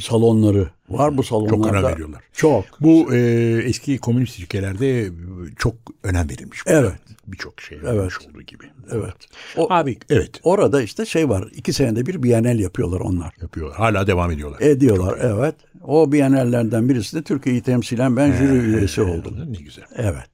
salonları 0.02 0.68
var. 0.88 1.16
Bu 1.18 1.23
salonlarda 1.23 1.78
önem 1.78 1.92
veriyorlar. 1.92 2.23
Çok. 2.32 2.64
Bu 2.80 3.14
e, 3.14 3.18
eski 3.64 3.99
komünist 3.99 4.40
ülkelerde 4.40 5.00
e, 5.00 5.11
çok 5.58 5.75
önem 6.02 6.28
verilmiş. 6.30 6.61
Evet. 6.66 6.92
Birçok 7.26 7.61
şey 7.61 7.78
Evet. 7.87 8.12
olduğu 8.28 8.42
gibi. 8.42 8.64
Evet. 8.92 9.14
O, 9.56 9.73
Abi 9.73 9.99
evet 10.11 10.40
orada 10.42 10.82
işte 10.82 11.06
şey 11.06 11.28
var. 11.28 11.49
iki 11.54 11.73
senede 11.73 12.06
bir 12.06 12.23
Bienal 12.23 12.58
yapıyorlar 12.58 13.00
onlar. 13.00 13.35
yapıyor. 13.42 13.75
Hala 13.75 14.06
devam 14.06 14.30
ediyorlar. 14.30 14.61
Ediyorlar 14.61 15.18
evet. 15.23 15.54
O 15.85 16.12
Bienallerden 16.12 16.88
birisinde 16.88 17.23
Türkiye'yi 17.23 17.62
temsilen 17.62 18.16
ben 18.16 18.32
jüri 18.32 18.52
üyesi 18.58 19.02
oldum. 19.02 19.52
Ne 19.52 19.58
güzel. 19.58 19.85
Evet. 19.97 20.26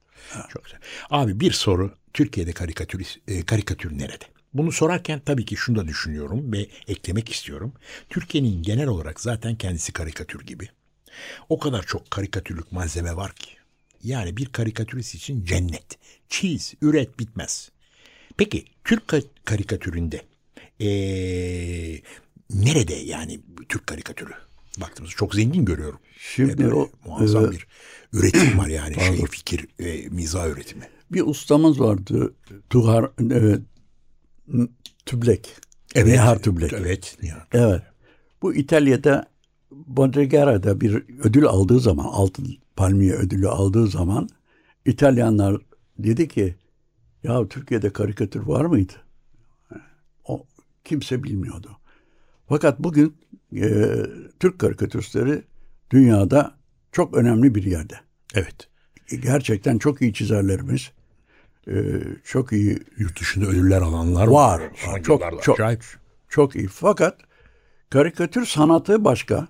Çok 0.52 0.64
güzel. 0.64 0.78
Abi 1.10 1.40
bir 1.40 1.52
soru. 1.52 1.90
Türkiye'de 2.12 2.52
karikatür, 2.52 3.06
e, 3.28 3.42
karikatür 3.42 3.98
nerede? 3.98 4.24
Bunu 4.54 4.72
sorarken 4.72 5.20
tabii 5.26 5.44
ki 5.44 5.56
şunu 5.56 5.76
da 5.78 5.88
düşünüyorum 5.88 6.52
ve 6.52 6.66
eklemek 6.88 7.28
istiyorum. 7.32 7.72
Türkiye'nin 8.10 8.62
genel 8.62 8.86
olarak 8.86 9.20
zaten 9.20 9.56
kendisi 9.56 9.92
karikatür 9.92 10.40
gibi. 10.40 10.68
O 11.48 11.58
kadar 11.58 11.82
çok 11.82 12.10
karikatürlük 12.10 12.72
malzeme 12.72 13.16
var 13.16 13.34
ki. 13.34 13.50
Yani 14.02 14.36
bir 14.36 14.46
karikatürist 14.46 15.14
için 15.14 15.44
cennet. 15.44 15.98
Çiz, 16.28 16.74
üret 16.82 17.18
bitmez. 17.18 17.70
Peki 18.36 18.64
Türk 18.84 19.02
ka- 19.08 19.26
karikatüründe 19.44 20.22
eee, 20.78 22.02
nerede 22.50 22.94
yani 22.94 23.40
Türk 23.68 23.86
karikatürü? 23.86 24.32
Baktığımızda 24.80 25.16
çok 25.16 25.34
zengin 25.34 25.64
görüyorum. 25.64 25.98
Şimdi 26.18 26.58
böyle 26.58 26.74
o, 26.74 26.90
muazzam 27.04 27.44
e, 27.46 27.50
bir 27.50 27.66
üretim 28.12 28.58
var 28.58 28.66
yani 28.80 28.94
şey 28.94 29.26
fikir 29.26 29.66
ve 29.80 30.06
mizah 30.10 30.48
üretimi. 30.48 30.88
Bir 31.10 31.22
ustamız 31.22 31.80
vardı. 31.80 32.34
Tuhar 32.70 33.04
e, 33.04 33.58
Tüblek. 35.06 35.56
Evet. 35.94 36.06
Nihar 36.06 36.42
Tüblek. 36.42 36.72
Evet. 36.72 37.18
Nihar. 37.22 37.48
Evet. 37.52 37.82
Bu 38.42 38.54
İtalya'da 38.54 39.26
Bodregara'da 39.70 40.80
bir 40.80 41.04
ödül 41.24 41.46
aldığı 41.46 41.80
zaman, 41.80 42.04
altın 42.04 42.56
palmiye 42.76 43.12
ödülü 43.12 43.48
aldığı 43.48 43.86
zaman 43.86 44.28
İtalyanlar 44.84 45.56
dedi 45.98 46.28
ki 46.28 46.54
ya 47.22 47.48
Türkiye'de 47.48 47.90
karikatür 47.90 48.40
var 48.40 48.64
mıydı? 48.64 48.92
O 50.24 50.46
kimse 50.84 51.22
bilmiyordu. 51.22 51.70
Fakat 52.48 52.78
bugün 52.78 53.16
e, 53.56 53.96
Türk 54.40 54.58
karikatüristleri 54.58 55.42
dünyada 55.90 56.54
çok 56.92 57.14
önemli 57.14 57.54
bir 57.54 57.64
yerde. 57.64 57.94
Evet. 58.34 58.68
Gerçekten 59.22 59.78
çok 59.78 60.02
iyi 60.02 60.14
çizerlerimiz, 60.14 60.90
e, 61.68 61.74
çok 62.24 62.52
iyi 62.52 62.78
Yurt 62.98 63.20
dışında 63.20 63.46
ödüller 63.46 63.80
alanlar 63.82 64.26
Var, 64.26 64.60
var. 64.60 64.62
Son 64.76 64.92
var. 64.92 65.02
Çok- 65.02 65.42
çok. 65.42 65.60
acayip. 65.60 65.84
Çok 66.28 66.56
iyi. 66.56 66.68
Fakat 66.68 67.18
karikatür 67.90 68.46
sanatı 68.46 69.04
başka. 69.04 69.48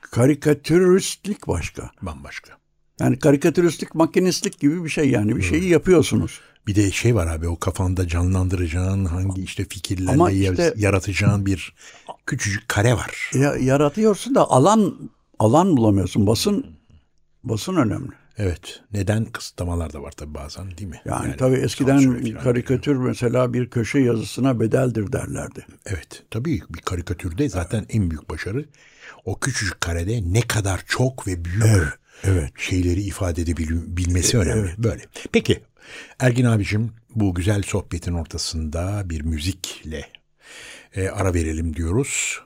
Karikatüristlik 0.00 1.48
başka. 1.48 1.90
Bambaşka. 2.02 2.52
Yani 3.00 3.18
karikatüristlik 3.18 3.94
makinistlik 3.94 4.60
gibi 4.60 4.84
bir 4.84 4.88
şey 4.88 5.10
yani. 5.10 5.36
Bir 5.36 5.42
şeyi 5.42 5.68
yapıyorsunuz. 5.68 6.40
Bir 6.66 6.74
de 6.74 6.90
şey 6.90 7.14
var 7.14 7.26
abi 7.26 7.48
o 7.48 7.58
kafanda 7.58 8.08
canlandıracağın 8.08 9.04
hangi 9.04 9.42
işte 9.42 9.64
fikirlerle 9.64 10.12
Ama 10.12 10.30
işte- 10.30 10.74
yaratacağın 10.76 11.46
bir 11.46 11.74
küçücük 12.26 12.68
kare 12.68 12.94
var. 12.94 13.30
Ya, 13.34 13.56
yaratıyorsun 13.56 14.34
da 14.34 14.50
alan 14.50 15.10
alan 15.38 15.76
bulamıyorsun. 15.76 16.26
Basın 16.26 16.66
basın 17.44 17.76
önemli. 17.76 18.12
Evet. 18.38 18.80
Neden 18.92 19.24
kısıtlamalar 19.24 19.92
da 19.92 20.02
var 20.02 20.12
tabii 20.12 20.34
bazen 20.34 20.78
değil 20.78 20.90
mi? 20.90 21.00
Yani, 21.04 21.36
tabii 21.36 21.56
eskiden 21.56 22.34
karikatür 22.34 22.96
mesela 22.96 23.52
bir 23.52 23.70
köşe 23.70 23.98
yazısına 23.98 24.60
bedeldir 24.60 25.12
derlerdi. 25.12 25.66
Evet 25.86 26.22
tabii 26.30 26.60
bir 26.70 26.80
karikatürde 26.80 27.48
zaten 27.48 27.86
en 27.88 28.10
büyük 28.10 28.30
başarı 28.30 28.64
o 29.24 29.40
küçücük 29.40 29.80
karede 29.80 30.20
ne 30.32 30.40
kadar 30.40 30.82
çok 30.86 31.26
ve 31.26 31.44
büyük 31.44 31.64
evet. 32.24 32.52
şeyleri 32.56 33.02
ifade 33.02 33.42
edebilmesi 33.42 34.38
önemli. 34.38 34.74
Böyle. 34.78 35.02
Peki 35.32 35.60
Ergin 36.18 36.44
abicim 36.44 36.92
bu 37.14 37.34
güzel 37.34 37.62
sohbetin 37.62 38.12
ortasında 38.12 39.10
bir 39.10 39.20
müzikle 39.20 40.08
e, 40.94 41.08
ara 41.08 41.34
verelim 41.34 41.76
diyoruz. 41.76 42.40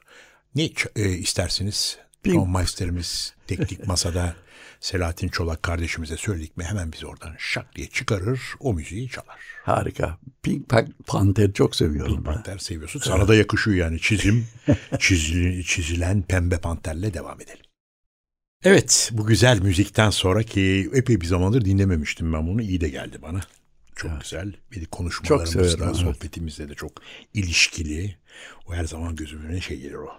Ne 0.54 0.70
e, 0.96 1.08
istersiniz? 1.08 1.98
Pink. 2.22 2.34
Ton 2.34 2.50
Meister'imiz 2.50 3.34
teknik 3.46 3.86
masada 3.86 4.36
Selahattin 4.80 5.28
Çolak 5.28 5.62
kardeşimize 5.62 6.16
söyledik 6.16 6.56
mi 6.56 6.64
hemen 6.64 6.92
bizi 6.92 7.06
oradan 7.06 7.34
şak 7.38 7.76
diye 7.76 7.86
çıkarır 7.86 8.40
o 8.60 8.74
müziği 8.74 9.08
çalar. 9.08 9.40
Harika. 9.62 10.18
Pink 10.42 10.68
Pan- 10.68 10.92
Panther 11.06 11.52
çok 11.52 11.76
seviyorum 11.76 12.14
Pink. 12.14 12.26
Panther 12.26 12.58
seviyorsun. 12.58 13.00
Sana 13.00 13.28
da 13.28 13.34
yakışıyor 13.34 13.76
yani 13.76 14.00
çizim. 14.00 14.46
çizili, 14.98 15.64
çizilen 15.64 16.22
pembe 16.22 16.58
panterle 16.58 17.14
devam 17.14 17.40
edelim. 17.40 17.64
Evet 18.64 19.10
bu 19.12 19.26
güzel 19.26 19.60
müzikten 19.60 20.10
sonra 20.10 20.42
ki 20.42 20.90
epey 20.94 21.20
bir 21.20 21.26
zamandır 21.26 21.64
dinlememiştim 21.64 22.32
ben 22.32 22.46
bunu. 22.46 22.62
iyi 22.62 22.80
de 22.80 22.88
geldi 22.88 23.18
bana. 23.22 23.40
Çok 23.96 24.20
güzel. 24.20 24.52
Bir 24.72 24.80
de 24.80 24.84
konuşmalarımızda, 24.84 25.64
severim, 25.64 25.84
evet. 25.84 25.96
sohbetimizde 25.96 26.68
de 26.68 26.74
çok 26.74 26.92
ilişkili. 27.34 28.16
O 28.66 28.74
her 28.74 28.84
zaman 28.84 29.16
gözümün 29.16 29.60
şey 29.60 29.80
gelir 29.80 29.94
o. 29.94 30.10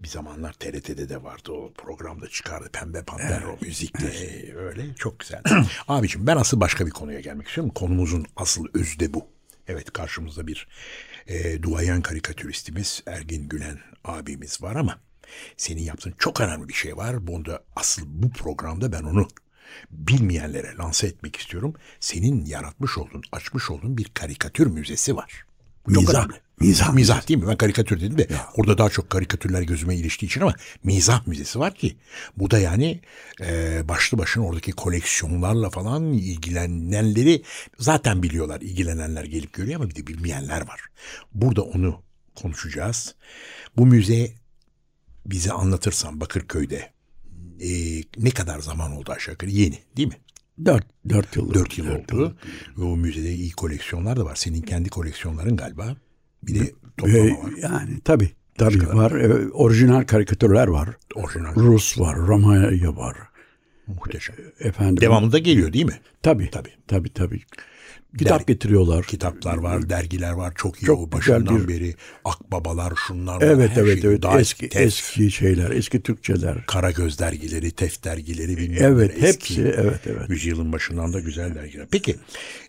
Bir 0.00 0.08
zamanlar 0.08 0.52
TRT'de 0.52 1.08
de 1.08 1.22
vardı 1.22 1.52
o 1.52 1.72
programda 1.72 2.28
çıkardı 2.28 2.70
Pembe 2.72 3.04
Panter 3.04 3.42
o 3.42 3.58
müzikle 3.60 4.54
öyle 4.56 4.94
çok 4.94 5.20
güzel. 5.20 5.42
Abiciğim 5.88 6.26
ben 6.26 6.36
asıl 6.36 6.60
başka 6.60 6.86
bir 6.86 6.90
konuya 6.90 7.20
gelmek 7.20 7.48
istiyorum. 7.48 7.72
Konumuzun 7.74 8.26
asıl 8.36 8.66
özü 8.74 9.00
de 9.00 9.14
bu. 9.14 9.26
Evet 9.68 9.92
karşımızda 9.92 10.46
bir 10.46 10.68
e, 11.26 11.62
duayen 11.62 12.02
karikatüristimiz 12.02 13.02
Ergin 13.06 13.48
Gülen 13.48 13.78
abimiz 14.04 14.62
var 14.62 14.76
ama 14.76 15.00
senin 15.56 15.82
yaptığın 15.82 16.14
çok 16.18 16.40
önemli 16.40 16.68
bir 16.68 16.74
şey 16.74 16.96
var. 16.96 17.26
Bunda 17.26 17.64
asıl 17.76 18.02
bu 18.06 18.30
programda 18.30 18.92
ben 18.92 19.02
onu 19.02 19.28
bilmeyenlere 19.90 20.76
lanse 20.76 21.06
etmek 21.06 21.36
istiyorum. 21.36 21.74
Senin 22.00 22.44
yaratmış 22.44 22.98
olduğun, 22.98 23.22
açmış 23.32 23.70
olduğun 23.70 23.98
bir 23.98 24.04
karikatür 24.04 24.66
müzesi 24.66 25.16
var. 25.16 25.44
Mizah, 25.86 26.28
mizah 26.60 26.94
Mizah 26.94 27.28
değil 27.28 27.40
mi? 27.40 27.48
Ben 27.48 27.56
karikatür 27.56 28.00
dedim 28.00 28.18
de 28.18 28.28
orada 28.54 28.78
daha 28.78 28.90
çok 28.90 29.10
karikatürler 29.10 29.62
gözüme 29.62 29.96
iliştiği 29.96 30.28
için 30.30 30.40
ama 30.40 30.54
mizah 30.84 31.26
müzesi 31.26 31.58
var 31.58 31.74
ki 31.74 31.96
bu 32.36 32.50
da 32.50 32.58
yani 32.58 33.00
e, 33.40 33.80
başlı 33.88 34.18
başına 34.18 34.46
oradaki 34.46 34.72
koleksiyonlarla 34.72 35.70
falan 35.70 36.12
ilgilenenleri 36.12 37.42
zaten 37.78 38.22
biliyorlar. 38.22 38.60
İlgilenenler 38.60 39.24
gelip 39.24 39.52
görüyor 39.52 39.80
ama 39.80 39.90
bir 39.90 39.94
de 39.94 40.06
bilmeyenler 40.06 40.60
var. 40.60 40.80
Burada 41.34 41.62
onu 41.62 42.02
konuşacağız. 42.34 43.14
Bu 43.76 43.86
müze 43.86 44.32
bize 45.26 45.52
anlatırsan 45.52 46.20
Bakırköy'de 46.20 46.92
e, 47.60 48.00
ne 48.18 48.30
kadar 48.30 48.58
zaman 48.58 48.92
oldu 48.96 49.12
aşağı 49.12 49.32
yukarı? 49.32 49.50
Yeni 49.50 49.78
değil 49.96 50.08
mi? 50.08 50.16
Dört, 50.64 50.86
dört 51.08 51.36
yıl. 51.36 51.54
Dört 51.54 51.78
yıl 51.78 51.86
Dört 51.86 52.12
oldu. 52.12 52.36
Ve 52.78 52.84
o 52.84 52.96
müzede 52.96 53.32
iyi 53.34 53.50
koleksiyonlar 53.50 54.16
da 54.16 54.24
var. 54.24 54.34
Senin 54.36 54.62
kendi 54.62 54.88
koleksiyonların 54.88 55.56
galiba. 55.56 55.96
Bir 56.42 56.60
de 56.60 56.72
toplama 56.96 57.42
var. 57.42 57.52
yani 57.62 58.00
tabii. 58.04 58.30
Tabii 58.58 58.88
var. 58.88 59.12
Ee, 59.12 59.48
orijinal 59.50 60.04
karikatürler 60.04 60.68
var. 60.68 60.88
Orijinal. 61.14 61.54
Rus 61.54 62.00
var. 62.00 62.16
Romanya 62.16 62.96
var. 62.96 63.16
Muhteşem. 63.86 64.36
Efendim. 64.60 65.00
Devamlı 65.00 65.32
da 65.32 65.38
geliyor 65.38 65.72
değil 65.72 65.84
mi? 65.84 66.00
Tabii. 66.22 66.50
Tabii. 66.50 66.72
Tabii 66.86 67.12
tabii. 67.12 67.42
Kitap 68.18 68.40
Der- 68.40 68.46
getiriyorlar. 68.54 69.04
Kitaplar 69.04 69.56
var, 69.56 69.90
dergiler 69.90 70.32
var. 70.32 70.52
Çok 70.56 70.82
iyi 70.82 70.86
Çok 70.86 71.00
o 71.00 71.12
başından 71.12 71.68
bir- 71.68 71.68
beri. 71.68 71.94
Akbabalar, 72.24 72.92
şunlar. 73.06 73.42
Evet 73.42 73.70
evet 73.76 74.00
şey. 74.02 74.10
evet. 74.10 74.22
Daha 74.22 74.40
eski 74.40 74.68
tef, 74.68 74.82
eski 74.82 75.30
şeyler, 75.30 75.70
eski 75.70 76.02
Türkçeler. 76.02 76.66
Karagöz 76.66 77.18
dergileri, 77.18 77.70
Tef 77.70 78.04
dergileri 78.04 78.56
bilmem 78.56 78.82
Evet 78.82 79.16
neler, 79.16 79.28
hepsi 79.28 79.62
evet 79.62 80.00
evet. 80.06 80.30
Yüzyılın 80.30 80.72
başından 80.72 81.12
da 81.12 81.20
güzel 81.20 81.54
dergiler. 81.54 81.86
Peki 81.90 82.16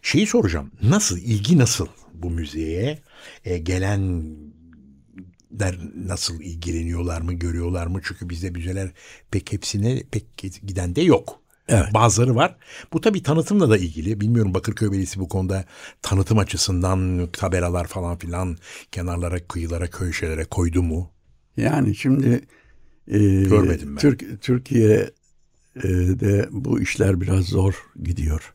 şeyi 0.02 0.28
soracağım. 0.28 0.72
Nasıl, 0.84 1.18
ilgi 1.18 1.58
nasıl 1.58 1.88
bu 2.14 2.30
müzeye? 2.30 3.00
E, 3.46 3.58
gelenler 3.58 5.80
nasıl 5.96 6.42
ilgileniyorlar 6.42 7.22
mı, 7.22 7.34
görüyorlar 7.34 7.88
mı? 7.88 8.00
Çünkü 8.04 8.30
bizde 8.30 8.50
müzeler 8.50 8.90
pek 9.32 9.54
hepsine 9.54 10.04
pek 10.12 10.26
giden 10.64 10.96
de 10.96 11.02
yok. 11.02 11.42
Evet. 11.68 11.94
Bazıları 11.94 12.36
var. 12.36 12.56
Bu 12.94 13.02
tabii 13.02 13.24
tanıtımla 13.24 13.70
da 13.70 13.78
ilgili. 13.78 14.22
Bilmiyorum 14.22 14.54
Bakırköy 14.54 14.88
Belediyesi 14.88 15.20
bu 15.20 15.30
konuda 15.30 15.66
tanıtım 16.02 16.38
açısından 16.38 17.30
tabelalar 17.34 17.88
falan 17.88 18.18
filan 18.18 18.58
kenarlara, 18.92 19.48
kıyılara, 19.48 19.88
köşelere 19.88 20.46
koydu 20.46 20.84
mu? 20.84 21.12
Yani 21.58 21.96
şimdi 21.96 22.48
e, 23.08 23.20
Görmedim 23.20 23.96
ben. 23.96 24.02
Türk, 24.02 24.42
Türkiye'de 24.42 25.10
bu 26.52 26.82
işler 26.82 27.22
biraz 27.22 27.46
zor 27.46 27.86
gidiyor. 28.04 28.54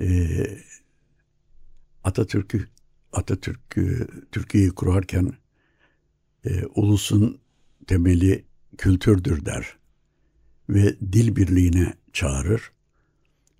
E, 0.00 0.06
Atatürk'ü 2.04 2.68
Atatürk'ü 3.12 4.08
Türkiye'yi 4.32 4.70
kurarken 4.70 5.32
e, 6.44 6.64
ulusun 6.74 7.40
temeli 7.86 8.44
kültürdür 8.78 9.44
der 9.44 9.77
ve 10.68 10.96
dil 11.12 11.36
birliğine 11.36 11.94
çağırır. 12.12 12.72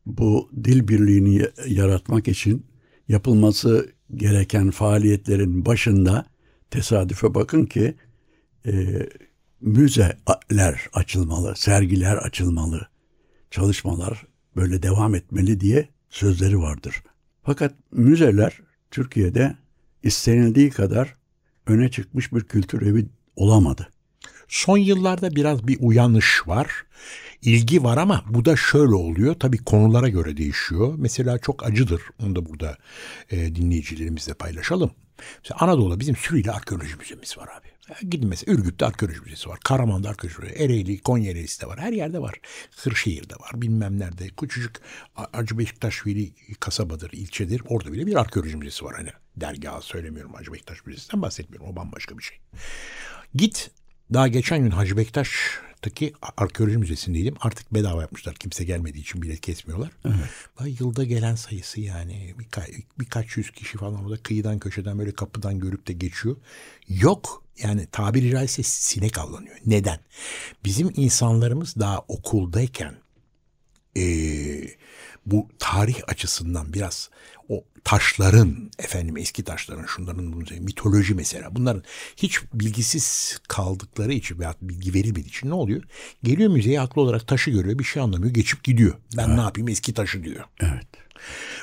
Bu 0.06 0.50
dil 0.64 0.88
birliğini 0.88 1.34
ya- 1.34 1.52
yaratmak 1.66 2.28
için 2.28 2.66
yapılması 3.08 3.92
gereken 4.14 4.70
faaliyetlerin 4.70 5.66
başında 5.66 6.26
tesadüfe 6.70 7.34
bakın 7.34 7.64
ki 7.64 7.94
e, 8.66 8.72
müzeler 9.60 10.88
açılmalı, 10.92 11.54
sergiler 11.56 12.16
açılmalı, 12.16 12.88
çalışmalar 13.50 14.26
böyle 14.56 14.82
devam 14.82 15.14
etmeli 15.14 15.60
diye 15.60 15.88
sözleri 16.10 16.58
vardır. 16.58 17.02
Fakat 17.42 17.74
müzeler 17.92 18.60
Türkiye'de 18.90 19.56
istenildiği 20.02 20.70
kadar 20.70 21.14
öne 21.66 21.90
çıkmış 21.90 22.32
bir 22.32 22.40
kültür 22.40 22.82
evi 22.82 23.06
olamadı. 23.36 23.88
Son 24.48 24.78
yıllarda 24.78 25.36
biraz 25.36 25.68
bir 25.68 25.78
uyanış 25.80 26.42
var. 26.46 26.70
İlgi 27.42 27.84
var 27.84 27.96
ama 27.96 28.24
bu 28.28 28.44
da 28.44 28.56
şöyle 28.56 28.94
oluyor. 28.94 29.34
Tabii 29.34 29.58
konulara 29.64 30.08
göre 30.08 30.36
değişiyor. 30.36 30.94
Mesela 30.98 31.38
çok 31.38 31.66
acıdır. 31.66 32.02
Onu 32.22 32.36
da 32.36 32.46
burada 32.46 32.76
e, 33.30 33.54
dinleyicilerimizle 33.54 34.34
paylaşalım. 34.34 34.90
Mesela 35.42 35.58
Anadolu'da 35.60 36.00
bizim 36.00 36.16
Sürüyle 36.16 36.52
Arkeoloji 36.52 36.96
Müzemiz 36.96 37.38
var 37.38 37.48
abi. 37.58 37.68
Gidin 38.10 38.28
mesela 38.28 38.52
Ürgüp'te 38.54 38.86
arkeoloji 38.86 39.20
müzesi 39.20 39.48
var. 39.48 39.58
Karaman'da 39.64 40.08
arkeoloji 40.08 40.40
müzesi 40.40 40.62
Ereğli, 40.64 40.98
Konya 41.02 41.30
Ereğlisi'de 41.30 41.66
var. 41.66 41.78
Her 41.80 41.92
yerde 41.92 42.18
var. 42.22 42.34
Kırşehir'de 42.82 43.34
var. 43.34 43.50
Bilmem 43.62 43.98
nerede. 43.98 44.28
Küçücük 44.28 44.76
A- 45.16 45.26
Acı 45.32 45.58
Beşiktaşvili 45.58 46.32
kasabadır, 46.60 47.10
ilçedir. 47.12 47.62
Orada 47.66 47.92
bile 47.92 48.06
bir 48.06 48.20
arkeoloji 48.20 48.56
müzesi 48.56 48.84
var. 48.84 48.94
Hani 48.96 49.10
dergahı 49.36 49.82
söylemiyorum. 49.82 50.34
Acı 50.34 50.52
Beşiktaş 50.52 50.86
Müzesi'nden 50.86 51.22
bahsetmiyorum. 51.22 51.68
O 51.72 51.76
bambaşka 51.76 52.18
bir 52.18 52.22
şey. 52.22 52.38
Git 53.34 53.70
daha 54.12 54.28
geçen 54.28 54.62
gün 54.62 54.70
Hacı 54.70 54.96
Bektaş'taki 54.96 56.12
arkeoloji 56.36 56.78
müzesindeydim. 56.78 57.34
Artık 57.40 57.74
bedava 57.74 58.00
yapmışlar. 58.02 58.34
Kimse 58.34 58.64
gelmediği 58.64 59.02
için 59.02 59.22
bilet 59.22 59.40
kesmiyorlar. 59.40 59.90
Evet. 60.04 60.80
Yılda 60.80 61.04
gelen 61.04 61.34
sayısı 61.34 61.80
yani 61.80 62.34
birka- 62.38 62.82
birkaç 63.00 63.36
yüz 63.36 63.50
kişi 63.50 63.78
falan 63.78 64.04
orada 64.04 64.16
kıyıdan 64.22 64.58
köşeden 64.58 64.98
böyle 64.98 65.12
kapıdan 65.12 65.58
görüp 65.60 65.88
de 65.88 65.92
geçiyor. 65.92 66.36
Yok 66.88 67.44
yani 67.62 67.86
tabiri 67.92 68.30
caizse 68.30 68.62
sinek 68.62 69.18
avlanıyor. 69.18 69.56
Neden? 69.66 70.00
Bizim 70.64 70.92
insanlarımız 70.96 71.76
daha 71.76 71.98
okuldayken 71.98 72.94
eee, 73.94 74.76
bu 75.26 75.48
tarih 75.58 75.96
açısından 76.08 76.72
biraz 76.72 77.10
o 77.48 77.64
taşların 77.84 78.70
efendim 78.78 79.16
eski 79.16 79.44
taşların 79.44 79.86
şunların 79.86 80.32
bunun 80.32 80.46
mitoloji 80.60 81.14
mesela 81.14 81.54
bunların 81.54 81.82
hiç 82.16 82.40
bilgisiz 82.54 83.38
kaldıkları 83.48 84.12
için 84.12 84.38
veya 84.38 84.54
bilgi 84.62 84.94
verilmediği 84.94 85.28
için 85.28 85.50
ne 85.50 85.54
oluyor? 85.54 85.82
Geliyor 86.22 86.50
müzeye 86.50 86.78
haklı 86.78 87.02
olarak 87.02 87.28
taşı 87.28 87.50
görüyor 87.50 87.78
bir 87.78 87.84
şey 87.84 88.02
anlamıyor 88.02 88.34
geçip 88.34 88.64
gidiyor. 88.64 88.94
Ben 89.16 89.36
ne 89.36 89.40
yapayım 89.40 89.68
eski 89.68 89.94
taşı 89.94 90.24
diyor. 90.24 90.44
Evet. 90.60 90.86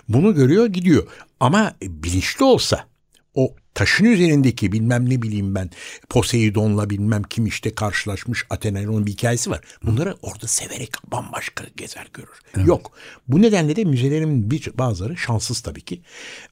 Bunu 0.10 0.36
görüyor 0.36 0.66
gidiyor. 0.66 1.08
Ama 1.40 1.76
bilinçli 1.82 2.46
olsa 2.46 2.88
o 3.34 3.56
taşın 3.76 4.06
üzerindeki 4.06 4.72
bilmem 4.72 5.10
ne 5.10 5.22
bileyim 5.22 5.56
ben 5.56 5.70
Poseidon'la 6.10 6.90
bilmem 6.90 7.24
kim 7.24 7.46
işte 7.46 7.76
karşılaşmış 7.76 8.46
Athena'nın 8.50 9.06
bir 9.06 9.12
hikayesi 9.12 9.50
var. 9.50 9.62
Bunları 9.84 10.16
orada 10.22 10.48
severek 10.48 10.92
bambaşka 11.12 11.64
gezer 11.78 12.08
görür. 12.14 12.68
Yok. 12.68 12.92
Bu 13.28 13.42
nedenle 13.42 13.76
de 13.76 13.84
müzelerin 13.84 14.52
bir 14.52 14.72
bazıları 14.78 15.18
şanssız 15.18 15.62
tabii 15.62 15.82
ki. 15.82 16.02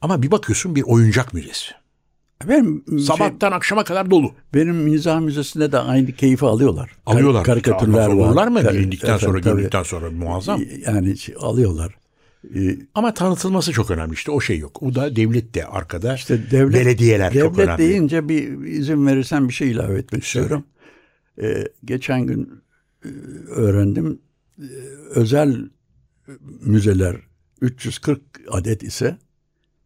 Ama 0.01 0.23
bir 0.23 0.31
bakıyorsun 0.31 0.75
bir 0.75 0.83
oyuncak 0.83 1.33
müzesi. 1.33 1.71
Benim, 2.47 2.83
şey, 2.89 2.99
Sabahtan 2.99 3.51
akşama 3.51 3.83
kadar 3.83 4.12
dolu. 4.12 4.31
benim 4.53 4.75
mizah 4.75 5.19
müzesinde 5.19 5.71
de 5.71 5.79
aynı 5.79 6.12
keyfi 6.12 6.45
alıyorlar. 6.45 6.89
Kar- 7.05 7.13
Alıyorlar. 7.13 7.43
karikatürler 7.43 8.07
Olmaz 8.07 8.17
var. 8.19 8.27
olurlar 8.27 8.47
mı? 8.47 8.62
Kar- 8.62 8.73
Bilindikten 8.73 9.17
sonra, 9.17 9.39
gördükten 9.39 9.83
sonra 9.83 10.12
muazzam. 10.12 10.62
Yani 10.86 11.17
şey, 11.17 11.36
alıyorlar. 11.39 11.95
Ee, 12.56 12.77
Ama 12.95 13.13
tanıtılması 13.13 13.71
çok 13.71 13.91
önemli 13.91 14.13
işte 14.13 14.32
o 14.32 14.41
şey 14.41 14.58
yok. 14.60 14.84
O 14.84 14.95
da 14.95 15.15
devlet 15.15 15.53
de 15.53 15.65
arkada. 15.65 16.15
İşte 16.15 16.51
devlet, 16.51 16.73
belediyeler 16.86 17.34
çok 17.34 17.53
devlet 17.58 17.67
önemli. 17.67 17.77
deyince 17.77 18.29
bir 18.29 18.65
izin 18.67 19.08
verirsen 19.08 19.47
bir 19.49 19.53
şey 19.53 19.71
ilave 19.71 19.99
etmek 19.99 20.23
istiyorum. 20.23 20.63
Ee, 21.41 21.63
geçen 21.86 22.21
gün 22.27 22.49
e, 23.06 23.08
öğrendim. 23.49 24.19
Ee, 24.60 24.63
özel 25.10 25.69
müzeler 26.62 27.15
340 27.62 28.21
adet 28.51 28.84
ise 28.84 29.17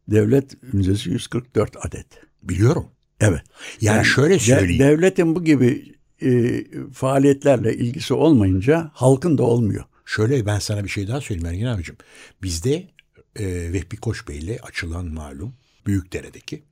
devlet 0.07 0.73
müzesi 0.73 1.09
144 1.09 1.75
adet. 1.85 2.07
Biliyorum. 2.43 2.85
Evet. 3.19 3.41
Yani, 3.81 4.05
şöyle 4.05 4.33
De- 4.33 4.39
söyleyeyim. 4.39 4.79
devletin 4.83 5.35
bu 5.35 5.43
gibi 5.43 5.95
e, 6.21 6.63
faaliyetlerle 6.93 7.75
ilgisi 7.77 8.13
olmayınca 8.13 8.91
halkın 8.93 9.37
da 9.37 9.43
olmuyor. 9.43 9.83
Şöyle 10.07 10.45
ben 10.45 10.59
sana 10.59 10.83
bir 10.83 10.89
şey 10.89 11.07
daha 11.07 11.21
söyleyeyim 11.21 11.47
Ergin 11.47 11.65
abicim. 11.65 11.97
Bizde 12.43 12.87
e, 13.35 13.73
Vehbi 13.73 13.97
Koç 13.97 14.27
Bey 14.27 14.37
ile 14.37 14.59
açılan 14.63 15.05
malum 15.05 15.55
Büyükdere'deki 15.85 16.63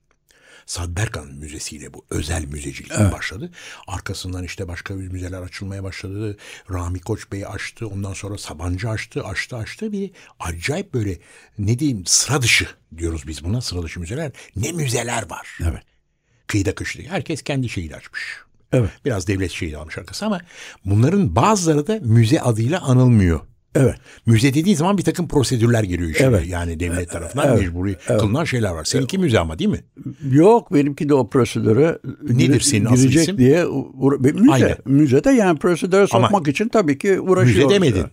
Sadberkan 0.65 1.27
Müzesi'yle 1.27 1.93
bu 1.93 2.05
özel 2.09 2.45
müzecilik 2.45 2.91
başladı. 2.91 3.51
Arkasından 3.87 4.43
işte 4.43 4.67
başka 4.67 4.93
müzeler 4.93 5.41
açılmaya 5.41 5.83
başladı. 5.83 6.37
Rami 6.71 6.99
Koç 6.99 7.31
Bey 7.31 7.45
açtı. 7.45 7.87
Ondan 7.87 8.13
sonra 8.13 8.37
Sabancı 8.37 8.89
açtı, 8.89 9.23
açtı, 9.23 9.57
açtı. 9.57 9.91
Bir 9.91 10.11
acayip 10.39 10.93
böyle 10.93 11.19
ne 11.57 11.79
diyeyim 11.79 12.05
sıra 12.05 12.41
dışı 12.41 12.67
diyoruz 12.97 13.27
biz 13.27 13.43
buna 13.43 13.61
sıra 13.61 13.83
dışı 13.83 13.99
müzeler. 13.99 14.31
Ne 14.55 14.71
müzeler 14.71 15.29
var. 15.29 15.57
Evet. 15.61 15.83
Kıyıda 16.47 16.75
köşede. 16.75 17.07
Herkes 17.07 17.41
kendi 17.41 17.69
şeyini 17.69 17.95
açmış. 17.95 18.45
Evet. 18.73 18.89
Biraz 19.05 19.27
devlet 19.27 19.51
şeyi 19.51 19.77
almış 19.77 19.97
arkası 19.97 20.25
ama 20.25 20.41
bunların 20.85 21.35
bazıları 21.35 21.87
da 21.87 21.99
müze 22.01 22.41
adıyla 22.41 22.81
anılmıyor. 22.81 23.39
Evet. 23.75 23.95
Müze 24.25 24.53
dediği 24.53 24.75
zaman 24.75 24.97
bir 24.97 25.03
takım 25.03 25.27
prosedürler 25.27 25.83
giriyor 25.83 26.09
işine. 26.09 26.27
Evet. 26.27 26.47
Yani 26.47 26.79
devlet 26.79 27.11
tarafından 27.11 27.47
Evet. 27.47 27.59
mecburi 27.59 27.95
kılınan 28.07 28.43
şeyler 28.43 28.71
var. 28.71 28.83
Seninki 28.83 29.17
müze 29.17 29.39
ama 29.39 29.59
değil 29.59 29.69
mi? 29.69 29.83
Yok 30.31 30.73
benimki 30.73 31.09
de 31.09 31.13
o 31.13 31.29
prosedüre 31.29 31.99
Nedir 32.29 32.59
senin 32.61 32.85
asıl 32.85 32.95
girecek 33.03 33.21
isim? 33.23 33.37
diye 33.37 33.65
müze. 34.33 34.51
Aynen. 34.51 34.77
Müzede 34.85 35.31
yani 35.31 35.59
prosedüre 35.59 36.07
Ama 36.11 36.27
sokmak 36.27 36.47
için 36.47 36.67
tabii 36.69 36.97
ki 36.97 37.19
uğraşıyor. 37.19 37.65
Müze 37.65 37.75
demedin. 37.75 38.05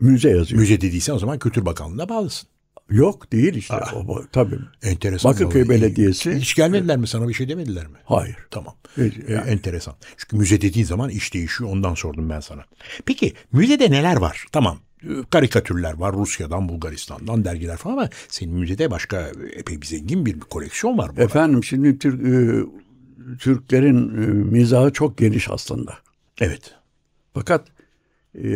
Müze 0.00 0.30
yazıyor. 0.30 0.60
Müze 0.60 0.80
dediysen 0.80 1.14
o 1.14 1.18
zaman 1.18 1.38
Kültür 1.38 1.66
Bakanlığı'na 1.66 2.08
bağlısın. 2.08 2.48
Yok 2.90 3.32
değil 3.32 3.54
işte. 3.54 3.74
O, 3.96 4.08
bu- 4.08 4.26
tabii. 4.32 4.58
Enteresan. 4.82 5.32
Bakırköy 5.32 5.62
vallahi. 5.62 5.70
Belediyesi- 5.80 6.34
Hiç 6.38 6.54
gelmediler 6.54 6.96
mi 6.96 7.06
sana 7.06 7.28
bir 7.28 7.34
şey 7.34 7.48
demediler 7.48 7.86
mi? 7.86 7.96
Hayır. 8.04 8.36
Tamam. 8.50 8.74
Ee, 8.98 9.10
yani. 9.28 9.50
enteresan. 9.50 9.94
Çünkü 10.16 10.36
müze 10.36 10.60
dediğin 10.60 10.84
zaman 10.86 11.10
iş 11.10 11.34
değişiyor 11.34 11.70
ondan 11.70 11.94
sordum 11.94 12.30
ben 12.30 12.40
sana. 12.40 12.64
Peki 13.06 13.32
müzede 13.52 13.90
neler 13.90 14.16
var? 14.16 14.44
Tamam. 14.52 14.78
e, 15.02 15.08
Karikatürler 15.30 15.92
var 15.94 16.14
Rusya'dan, 16.14 16.68
Bulgaristan'dan 16.68 17.44
dergiler 17.44 17.76
falan 17.76 17.92
ama 17.96 18.08
senin 18.28 18.54
müzede 18.54 18.90
başka 18.90 19.32
epey 19.56 19.80
bir 19.82 19.86
zengin 19.86 20.26
bir 20.26 20.40
koleksiyon 20.40 20.98
var. 20.98 21.08
burada. 21.10 21.22
Efendim 21.22 21.64
şimdi 21.64 21.98
Türk, 21.98 22.22
e, 22.26 22.34
Türklerin 23.38 24.08
e, 24.22 24.26
mizahı 24.26 24.92
çok 24.92 25.18
geniş 25.18 25.50
aslında. 25.50 25.94
Evet. 26.40 26.74
Fakat 27.34 27.66
e, 28.38 28.48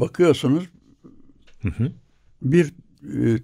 bakıyorsunuz 0.00 0.64
bir 2.42 2.64
e, 2.66 2.70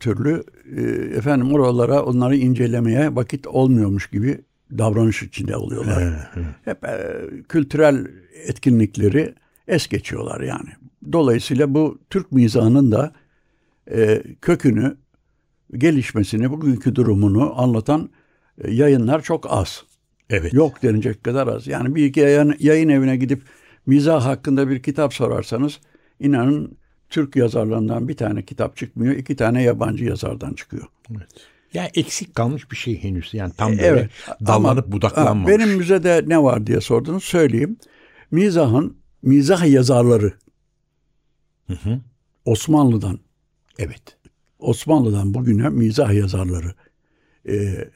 türlü 0.00 0.44
e, 0.76 0.82
efendim 1.16 1.52
oralara 1.54 2.02
onları 2.02 2.36
incelemeye 2.36 3.14
vakit 3.14 3.46
olmuyormuş 3.46 4.10
gibi 4.10 4.40
davranış 4.78 5.22
içinde 5.22 5.56
oluyorlar. 5.56 6.30
Hep 6.64 6.84
e, 6.84 7.26
kültürel 7.48 8.06
etkinlikleri 8.46 9.34
es 9.68 9.88
geçiyorlar 9.88 10.40
yani. 10.40 10.68
Dolayısıyla 11.12 11.74
bu 11.74 11.98
Türk 12.10 12.32
mizahının 12.32 12.92
da 12.92 13.12
e, 13.90 14.22
kökünü, 14.40 14.96
gelişmesini, 15.72 16.50
bugünkü 16.50 16.94
durumunu 16.94 17.60
anlatan 17.60 18.10
e, 18.64 18.70
yayınlar 18.70 19.22
çok 19.22 19.52
az. 19.52 19.84
Evet. 20.30 20.52
Yok 20.54 20.82
denilecek 20.82 21.24
kadar 21.24 21.46
az. 21.46 21.66
Yani 21.66 21.94
bir 21.94 22.04
iki 22.04 22.20
yayın, 22.20 22.54
yayın 22.58 22.88
evine 22.88 23.16
gidip 23.16 23.42
mizah 23.86 24.24
hakkında 24.24 24.68
bir 24.68 24.82
kitap 24.82 25.14
sorarsanız 25.14 25.80
inanın 26.20 26.76
Türk 27.12 27.36
yazarlarından 27.36 28.08
bir 28.08 28.16
tane 28.16 28.44
kitap 28.44 28.76
çıkmıyor. 28.76 29.14
iki 29.14 29.36
tane 29.36 29.62
yabancı 29.62 30.04
yazardan 30.04 30.54
çıkıyor. 30.54 30.86
Ya 31.74 31.90
eksik 31.94 32.34
kalmış 32.34 32.70
bir 32.70 32.76
şey 32.76 33.02
henüz. 33.02 33.34
Yani 33.34 33.52
tam 33.56 33.70
böyle 33.70 33.86
Evet. 33.86 34.10
dallanıp 34.46 34.84
Ama, 34.84 34.92
budaklanmamış. 34.92 35.52
Benim 35.52 35.68
müzede 35.76 36.24
ne 36.26 36.42
var 36.42 36.66
diye 36.66 36.80
sordunuz 36.80 37.24
söyleyeyim. 37.24 37.76
Mizahın, 38.30 38.96
mizah 39.22 39.66
yazarları 39.70 40.32
Osmanlı'dan 42.44 43.18
Evet. 43.78 44.02
Osmanlı'dan 44.58 45.34
bugüne 45.34 45.68
mizah 45.68 46.12
yazarları 46.12 46.74
e, 47.48 47.88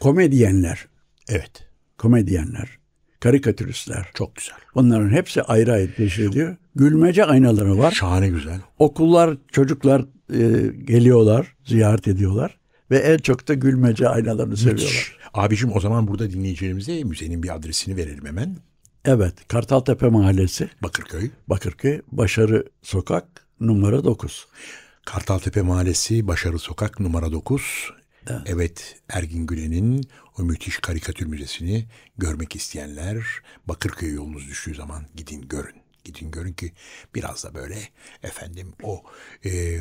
komedyenler 0.00 0.86
Evet. 1.28 1.68
komedyenler, 1.98 2.77
karikatüristler. 3.20 4.10
Çok 4.14 4.36
güzel. 4.36 4.56
Bunların 4.74 5.10
hepsi 5.10 5.42
ayrı 5.42 5.72
ayrı 5.72 5.94
teşhir 5.94 6.28
ediyor. 6.28 6.56
Gülmece 6.74 7.24
aynaları 7.24 7.78
var. 7.78 7.92
Şahane 7.92 8.28
güzel. 8.28 8.60
Okullar, 8.78 9.36
çocuklar 9.52 10.04
e, 10.32 10.72
geliyorlar, 10.84 11.56
ziyaret 11.64 12.08
ediyorlar. 12.08 12.58
Ve 12.90 12.98
en 12.98 13.18
çok 13.18 13.48
da 13.48 13.54
gülmece 13.54 14.08
aynalarını 14.08 14.56
seviyorlar. 14.56 15.18
Abicim 15.34 15.70
o 15.76 15.80
zaman 15.80 16.08
burada 16.08 16.30
dinleyicilerimize 16.30 17.04
müzenin 17.04 17.42
bir 17.42 17.54
adresini 17.54 17.96
verelim 17.96 18.26
hemen. 18.26 18.56
Evet, 19.04 19.34
Kartaltepe 19.48 20.08
Mahallesi, 20.08 20.70
Bakırköy. 20.82 21.30
Bakırköy, 21.48 22.00
Başarı 22.12 22.64
Sokak, 22.82 23.24
numara 23.60 24.04
9. 24.04 24.46
Kartaltepe 25.06 25.62
Mahallesi, 25.62 26.28
Başarı 26.28 26.58
Sokak 26.58 27.00
numara 27.00 27.32
9. 27.32 27.90
Evet. 28.46 28.96
Ergin 29.08 29.46
Gülen'in 29.46 30.08
o 30.38 30.42
müthiş 30.42 30.78
karikatür 30.78 31.26
müzesini 31.26 31.86
görmek 32.18 32.56
isteyenler 32.56 33.16
Bakırköy 33.66 34.14
yolunuz 34.14 34.48
düştüğü 34.48 34.74
zaman 34.74 35.06
gidin 35.16 35.48
görün. 35.48 35.76
Gidin 36.04 36.30
görün 36.30 36.52
ki 36.52 36.72
biraz 37.14 37.44
da 37.44 37.54
böyle 37.54 37.78
efendim 38.22 38.72
o 38.82 39.02
e, 39.44 39.80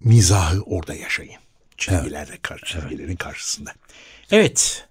mizahı 0.00 0.62
orada 0.62 0.94
yaşayın. 0.94 1.40
Çizgilerle 1.76 2.38
karşı, 2.42 2.66
çizgilerin 2.66 3.16
karşısında. 3.16 3.74
Evet. 4.30 4.88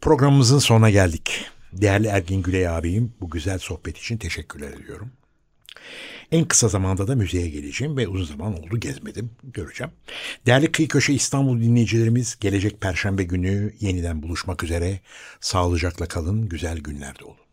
Programımızın 0.00 0.58
sonuna 0.58 0.90
geldik. 0.90 1.50
Değerli 1.72 2.06
Ergin 2.06 2.42
Güley 2.42 2.68
abim 2.68 3.14
bu 3.20 3.30
güzel 3.30 3.58
sohbet 3.58 3.98
için 3.98 4.16
teşekkürler 4.16 4.72
ediyorum. 4.72 5.12
En 6.34 6.44
kısa 6.44 6.68
zamanda 6.68 7.08
da 7.08 7.14
müzeye 7.14 7.48
geleceğim 7.48 7.96
ve 7.96 8.08
uzun 8.08 8.24
zaman 8.24 8.62
oldu 8.62 8.80
gezmedim. 8.80 9.30
Göreceğim. 9.44 9.92
Değerli 10.46 10.72
Kıyı 10.72 10.88
Köşe 10.88 11.12
İstanbul 11.12 11.60
dinleyicilerimiz 11.60 12.38
gelecek 12.40 12.80
perşembe 12.80 13.24
günü 13.24 13.72
yeniden 13.80 14.22
buluşmak 14.22 14.62
üzere. 14.64 15.00
Sağlıcakla 15.40 16.06
kalın, 16.06 16.48
güzel 16.48 16.78
günlerde 16.78 17.24
olun. 17.24 17.43